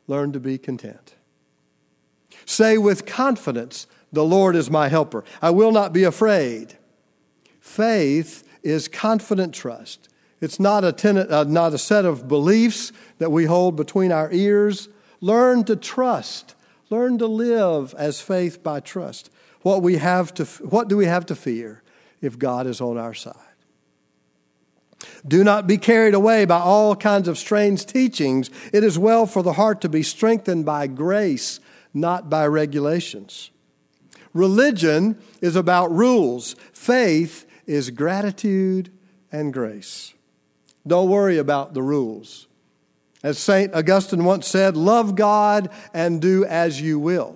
Learn 0.07 0.31
to 0.33 0.39
be 0.39 0.57
content. 0.57 1.15
Say 2.45 2.77
with 2.77 3.05
confidence, 3.05 3.87
The 4.11 4.23
Lord 4.23 4.55
is 4.55 4.69
my 4.69 4.87
helper. 4.87 5.23
I 5.41 5.49
will 5.49 5.71
not 5.71 5.93
be 5.93 6.03
afraid. 6.03 6.77
Faith 7.59 8.47
is 8.63 8.87
confident 8.87 9.53
trust. 9.53 10.09
It's 10.41 10.59
not 10.59 10.83
a, 10.83 10.91
tenet, 10.91 11.31
uh, 11.31 11.43
not 11.45 11.73
a 11.73 11.77
set 11.77 12.05
of 12.05 12.27
beliefs 12.27 12.91
that 13.19 13.31
we 13.31 13.45
hold 13.45 13.75
between 13.75 14.11
our 14.11 14.31
ears. 14.31 14.89
Learn 15.21 15.63
to 15.65 15.75
trust. 15.75 16.54
Learn 16.89 17.17
to 17.17 17.27
live 17.27 17.93
as 17.97 18.21
faith 18.21 18.61
by 18.61 18.79
trust. 18.79 19.31
What, 19.61 19.81
we 19.81 19.97
have 19.97 20.33
to, 20.35 20.45
what 20.45 20.87
do 20.87 20.97
we 20.97 21.05
have 21.05 21.25
to 21.27 21.35
fear 21.35 21.81
if 22.21 22.37
God 22.37 22.67
is 22.67 22.81
on 22.81 22.97
our 22.97 23.13
side? 23.13 23.35
Do 25.27 25.43
not 25.43 25.67
be 25.67 25.77
carried 25.77 26.13
away 26.13 26.45
by 26.45 26.59
all 26.59 26.95
kinds 26.95 27.27
of 27.27 27.37
strange 27.37 27.85
teachings. 27.85 28.49
It 28.71 28.83
is 28.83 28.99
well 28.99 29.25
for 29.25 29.41
the 29.41 29.53
heart 29.53 29.81
to 29.81 29.89
be 29.89 30.03
strengthened 30.03 30.65
by 30.65 30.87
grace, 30.87 31.59
not 31.93 32.29
by 32.29 32.45
regulations. 32.45 33.49
Religion 34.33 35.17
is 35.41 35.55
about 35.55 35.91
rules, 35.91 36.55
faith 36.73 37.47
is 37.65 37.89
gratitude 37.89 38.91
and 39.31 39.53
grace. 39.53 40.13
Don't 40.85 41.09
worry 41.09 41.37
about 41.37 41.73
the 41.73 41.81
rules. 41.81 42.47
As 43.25 43.39
St. 43.39 43.73
Augustine 43.73 44.23
once 44.23 44.45
said, 44.45 44.77
love 44.77 45.15
God 45.15 45.71
and 45.95 46.21
do 46.21 46.45
as 46.45 46.79
you 46.79 46.99
will. 46.99 47.35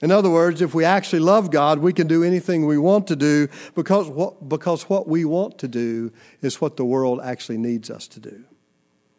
In 0.00 0.12
other 0.12 0.30
words, 0.30 0.62
if 0.62 0.76
we 0.76 0.84
actually 0.84 1.18
love 1.18 1.50
God, 1.50 1.80
we 1.80 1.92
can 1.92 2.06
do 2.06 2.22
anything 2.22 2.66
we 2.66 2.78
want 2.78 3.08
to 3.08 3.16
do 3.16 3.48
because 3.74 4.08
what, 4.08 4.48
because 4.48 4.88
what 4.88 5.08
we 5.08 5.24
want 5.24 5.58
to 5.58 5.66
do 5.66 6.12
is 6.40 6.60
what 6.60 6.76
the 6.76 6.84
world 6.84 7.20
actually 7.20 7.58
needs 7.58 7.90
us 7.90 8.06
to 8.06 8.20
do. 8.20 8.44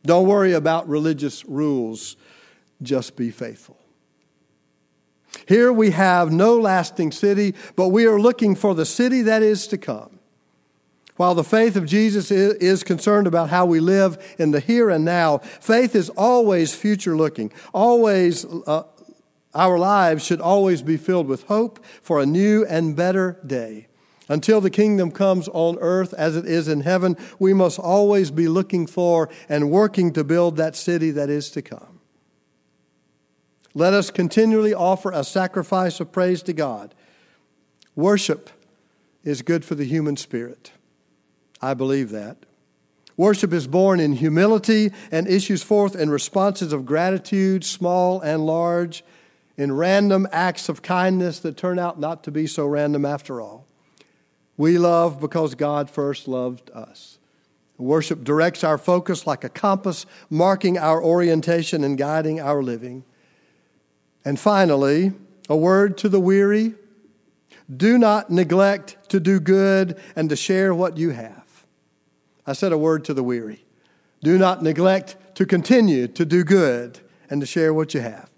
Don't 0.06 0.26
worry 0.26 0.54
about 0.54 0.88
religious 0.88 1.44
rules, 1.44 2.16
just 2.82 3.18
be 3.18 3.30
faithful. 3.30 3.78
Here 5.50 5.74
we 5.74 5.92
have 5.92 6.32
no 6.32 6.58
lasting 6.58 7.12
city, 7.12 7.56
but 7.76 7.90
we 7.90 8.06
are 8.06 8.22
looking 8.22 8.56
for 8.56 8.74
the 8.74 8.86
city 8.86 9.24
that 9.24 9.44
is 9.44 9.68
to 9.68 9.78
come. 9.78 10.20
While 11.16 11.36
the 11.36 11.44
faith 11.44 11.76
of 11.76 11.86
Jesus 11.86 12.32
is 12.32 12.84
concerned 12.84 13.28
about 13.28 13.50
how 13.50 13.66
we 13.66 13.80
live 13.80 14.36
in 14.40 14.52
the 14.52 14.60
here 14.60 14.90
and 14.90 15.06
now, 15.06 15.38
faith 15.38 15.96
is 15.96 16.10
always 16.10 16.74
future 16.74 17.16
looking, 17.16 17.52
always 17.72 18.46
uh, 18.46 18.84
our 19.54 19.78
lives 19.78 20.26
should 20.26 20.42
always 20.42 20.82
be 20.82 20.98
filled 20.98 21.28
with 21.28 21.44
hope 21.44 21.84
for 22.02 22.20
a 22.20 22.26
new 22.26 22.66
and 22.66 22.96
better 22.96 23.40
day. 23.46 23.88
Until 24.30 24.62
the 24.62 24.70
kingdom 24.70 25.12
comes 25.12 25.48
on 25.50 25.78
earth 25.80 26.14
as 26.14 26.36
it 26.36 26.46
is 26.46 26.68
in 26.68 26.82
heaven, 26.82 27.18
we 27.40 27.54
must 27.54 27.78
always 27.78 28.32
be 28.32 28.48
looking 28.48 28.88
for 28.88 29.30
and 29.50 29.70
working 29.70 30.14
to 30.14 30.24
build 30.24 30.56
that 30.58 30.76
city 30.76 31.12
that 31.12 31.30
is 31.30 31.52
to 31.52 31.62
come. 31.62 32.00
Let 33.76 33.94
us 33.94 34.10
continually 34.10 34.74
offer 34.74 35.12
a 35.12 35.24
sacrifice 35.24 36.00
of 36.00 36.12
praise 36.12 36.42
to 36.44 36.54
God. 36.54 36.96
Worship 37.96 38.50
is 39.24 39.42
good 39.42 39.66
for 39.66 39.76
the 39.76 39.86
human 39.86 40.16
spirit. 40.16 40.72
I 41.64 41.74
believe 41.74 42.10
that. 42.10 42.38
Worship 43.16 43.54
is 43.54 43.68
born 43.68 44.00
in 44.02 44.14
humility 44.14 44.92
and 45.12 45.28
issues 45.28 45.64
forth 45.64 45.96
in 45.96 46.10
responses 46.10 46.74
of 46.74 46.86
gratitude, 46.86 47.64
small 47.64 48.20
and 48.20 48.46
large 48.46 49.04
in 49.56 49.72
random 49.72 50.28
acts 50.32 50.68
of 50.68 50.82
kindness 50.82 51.40
that 51.40 51.56
turn 51.56 51.80
out 51.80 52.00
not 52.00 52.24
to 52.26 52.32
be 52.32 52.48
so 52.48 52.66
random 52.66 53.06
after 53.06 53.40
all. 53.40 53.66
We 54.58 54.78
love 54.78 55.22
because 55.22 55.56
God 55.56 55.90
first 55.90 56.28
loved 56.28 56.70
us. 56.72 57.18
Worship 57.78 58.24
directs 58.24 58.64
our 58.64 58.78
focus 58.78 59.26
like 59.26 59.44
a 59.44 59.50
compass, 59.50 60.06
marking 60.30 60.78
our 60.78 61.02
orientation 61.02 61.84
and 61.84 61.98
guiding 61.98 62.42
our 62.42 62.62
living. 62.62 63.06
And 64.26 64.40
finally, 64.40 65.14
a 65.48 65.56
word 65.56 65.98
to 66.00 66.10
the 66.10 66.20
weary 66.20 66.74
do 67.76 67.98
not 67.98 68.30
neglect 68.30 68.98
to 69.10 69.20
do 69.20 69.40
good 69.40 70.00
and 70.16 70.30
to 70.30 70.36
share 70.36 70.74
what 70.74 70.98
you 70.98 71.12
have. 71.12 71.43
I 72.46 72.54
said 72.54 72.72
a 72.72 72.78
word 72.78 73.06
to 73.06 73.14
the 73.14 73.24
weary. 73.24 73.64
Do 74.22 74.38
not 74.38 74.62
neglect 74.62 75.18
to 75.36 75.46
continue 75.46 76.08
to 76.08 76.26
do 76.26 76.44
good 76.44 77.00
and 77.30 77.42
to 77.42 77.48
share 77.48 77.74
what 77.74 77.94
you 77.94 78.02
have. 78.02 78.30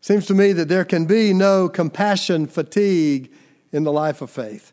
Seems 0.00 0.26
to 0.26 0.34
me 0.34 0.52
that 0.52 0.68
there 0.68 0.84
can 0.84 1.04
be 1.04 1.32
no 1.32 1.68
compassion 1.68 2.46
fatigue 2.46 3.30
in 3.72 3.84
the 3.84 3.92
life 3.92 4.22
of 4.22 4.30
faith. 4.30 4.72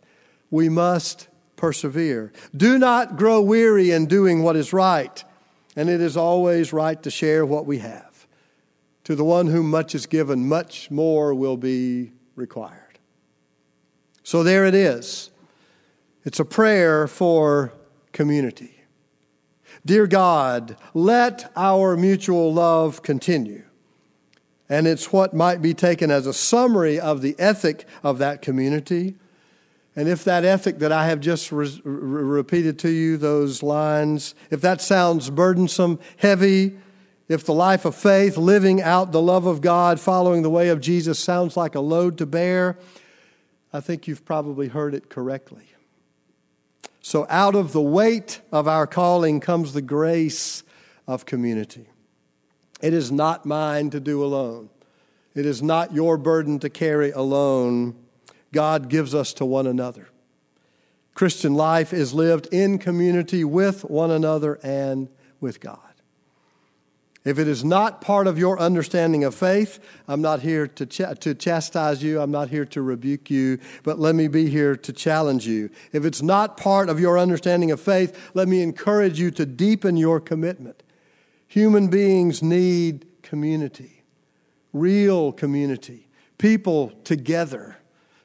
We 0.49 0.69
must 0.69 1.27
persevere. 1.57 2.31
Do 2.55 2.77
not 2.77 3.17
grow 3.17 3.41
weary 3.41 3.91
in 3.91 4.05
doing 4.05 4.43
what 4.43 4.55
is 4.55 4.71
right, 4.71 5.23
and 5.75 5.89
it 5.89 5.99
is 5.99 6.15
always 6.15 6.71
right 6.71 7.01
to 7.03 7.11
share 7.11 7.45
what 7.45 7.65
we 7.65 7.79
have. 7.79 8.27
To 9.05 9.15
the 9.15 9.23
one 9.25 9.47
whom 9.47 9.69
much 9.69 9.95
is 9.95 10.05
given, 10.05 10.47
much 10.47 10.89
more 10.89 11.33
will 11.33 11.57
be 11.57 12.11
required. 12.35 12.99
So 14.23 14.43
there 14.43 14.65
it 14.65 14.75
is. 14.75 15.31
It's 16.23 16.39
a 16.39 16.45
prayer 16.45 17.07
for 17.07 17.71
community. 18.17 18.81
Dear 19.85 20.07
God, 20.07 20.75
let 20.93 21.51
our 21.55 21.95
mutual 21.95 22.53
love 22.53 23.01
continue 23.01 23.63
and 24.69 24.85
it's 24.85 25.13
what 25.13 25.33
might 25.33 25.61
be 25.61 25.73
taken 25.73 26.11
as 26.11 26.27
a 26.27 26.33
summary 26.33 26.99
of 26.99 27.21
the 27.21 27.35
ethic 27.39 27.85
of 28.03 28.17
that 28.17 28.41
community. 28.41 29.15
And 29.95 30.09
if 30.09 30.23
that 30.25 30.43
ethic 30.43 30.79
that 30.79 30.91
I 30.91 31.07
have 31.07 31.21
just 31.21 31.51
re- 31.51 31.81
repeated 31.85 32.77
to 32.79 32.89
you, 32.89 33.17
those 33.17 33.63
lines, 33.63 34.35
if 34.51 34.59
that 34.61 34.81
sounds 34.81 35.29
burdensome, 35.29 35.99
heavy, 36.17 36.77
If 37.29 37.43
the 37.43 37.53
life 37.53 37.83
of 37.83 37.93
faith, 37.93 38.37
living 38.37 38.81
out 38.81 39.11
the 39.11 39.21
love 39.21 39.45
of 39.45 39.59
God, 39.59 39.99
following 39.99 40.43
the 40.43 40.49
way 40.49 40.69
of 40.69 40.79
Jesus 40.79 41.19
sounds 41.19 41.57
like 41.57 41.75
a 41.75 41.81
load 41.81 42.17
to 42.19 42.25
bear, 42.25 42.77
I 43.73 43.81
think 43.81 44.07
you've 44.07 44.23
probably 44.23 44.69
heard 44.69 44.93
it 44.93 45.09
correctly. 45.09 45.73
So, 47.07 47.25
out 47.29 47.55
of 47.55 47.71
the 47.71 47.81
weight 47.81 48.41
of 48.51 48.67
our 48.67 48.85
calling 48.85 49.39
comes 49.39 49.71
the 49.71 49.81
grace 49.81 50.63
of 51.07 51.25
community. 51.25 51.85
It 52.81 52.93
is 52.93 53.13
not 53.13 53.45
mine 53.45 53.91
to 53.91 54.01
do 54.01 54.21
alone, 54.21 54.69
it 55.33 55.45
is 55.45 55.63
not 55.63 55.93
your 55.93 56.17
burden 56.17 56.59
to 56.59 56.69
carry 56.69 57.11
alone. 57.11 57.95
God 58.51 58.89
gives 58.89 59.15
us 59.15 59.31
to 59.35 59.45
one 59.45 59.67
another. 59.67 60.09
Christian 61.13 61.53
life 61.53 61.93
is 61.93 62.13
lived 62.13 62.47
in 62.51 62.77
community 62.77 63.45
with 63.45 63.85
one 63.85 64.11
another 64.11 64.59
and 64.61 65.07
with 65.39 65.61
God. 65.61 65.79
If 67.23 67.39
it 67.39 67.47
is 67.47 67.63
not 67.63 67.99
part 67.99 68.27
of 68.27 68.37
your 68.37 68.59
understanding 68.59 69.23
of 69.23 69.35
faith, 69.35 69.79
I'm 70.07 70.21
not 70.21 70.41
here 70.41 70.67
to, 70.67 70.85
ch- 70.85 71.19
to 71.19 71.35
chastise 71.35 72.01
you. 72.01 72.21
I'm 72.21 72.31
not 72.31 72.49
here 72.49 72.65
to 72.65 72.81
rebuke 72.81 73.29
you, 73.29 73.59
but 73.83 73.99
let 73.99 74.15
me 74.15 74.27
be 74.27 74.49
here 74.49 74.75
to 74.75 74.93
challenge 74.93 75.45
you. 75.45 75.69
If 75.91 76.05
it's 76.05 76.21
not 76.21 76.57
part 76.57 76.89
of 76.89 76.99
your 76.99 77.19
understanding 77.19 77.71
of 77.71 77.81
faith, 77.81 78.31
let 78.33 78.47
me 78.47 78.61
encourage 78.61 79.19
you 79.19 79.31
to 79.31 79.45
deepen 79.45 79.97
your 79.97 80.19
commitment. 80.19 80.83
Human 81.47 81.87
beings 81.87 82.41
need 82.41 83.07
community, 83.23 84.03
real 84.73 85.31
community, 85.31 86.07
people 86.37 86.91
together, 87.03 87.77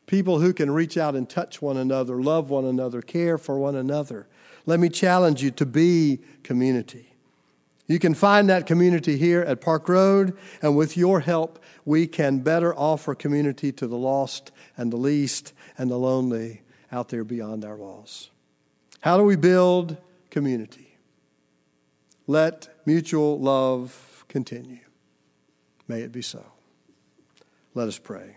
people 0.06 0.38
who 0.40 0.52
can 0.52 0.70
reach 0.70 0.96
out 0.96 1.14
and 1.16 1.28
touch 1.28 1.62
one 1.62 1.76
another, 1.76 2.20
love 2.20 2.50
one 2.50 2.64
another, 2.64 3.00
care 3.00 3.38
for 3.38 3.58
one 3.58 3.74
another. 3.74 4.28
Let 4.66 4.78
me 4.78 4.88
challenge 4.88 5.42
you 5.42 5.50
to 5.52 5.66
be 5.66 6.20
community. 6.42 7.11
You 7.86 7.98
can 7.98 8.14
find 8.14 8.48
that 8.48 8.66
community 8.66 9.16
here 9.16 9.40
at 9.40 9.60
Park 9.60 9.88
Road, 9.88 10.36
and 10.62 10.76
with 10.76 10.96
your 10.96 11.20
help, 11.20 11.62
we 11.84 12.06
can 12.06 12.38
better 12.38 12.74
offer 12.74 13.14
community 13.14 13.72
to 13.72 13.86
the 13.86 13.96
lost 13.96 14.52
and 14.76 14.92
the 14.92 14.96
least 14.96 15.52
and 15.76 15.90
the 15.90 15.98
lonely 15.98 16.62
out 16.90 17.08
there 17.08 17.24
beyond 17.24 17.64
our 17.64 17.76
walls. 17.76 18.30
How 19.00 19.16
do 19.16 19.24
we 19.24 19.36
build 19.36 19.96
community? 20.30 20.96
Let 22.26 22.68
mutual 22.86 23.38
love 23.40 24.24
continue. 24.28 24.78
May 25.88 26.02
it 26.02 26.12
be 26.12 26.22
so. 26.22 26.44
Let 27.74 27.88
us 27.88 27.98
pray. 27.98 28.36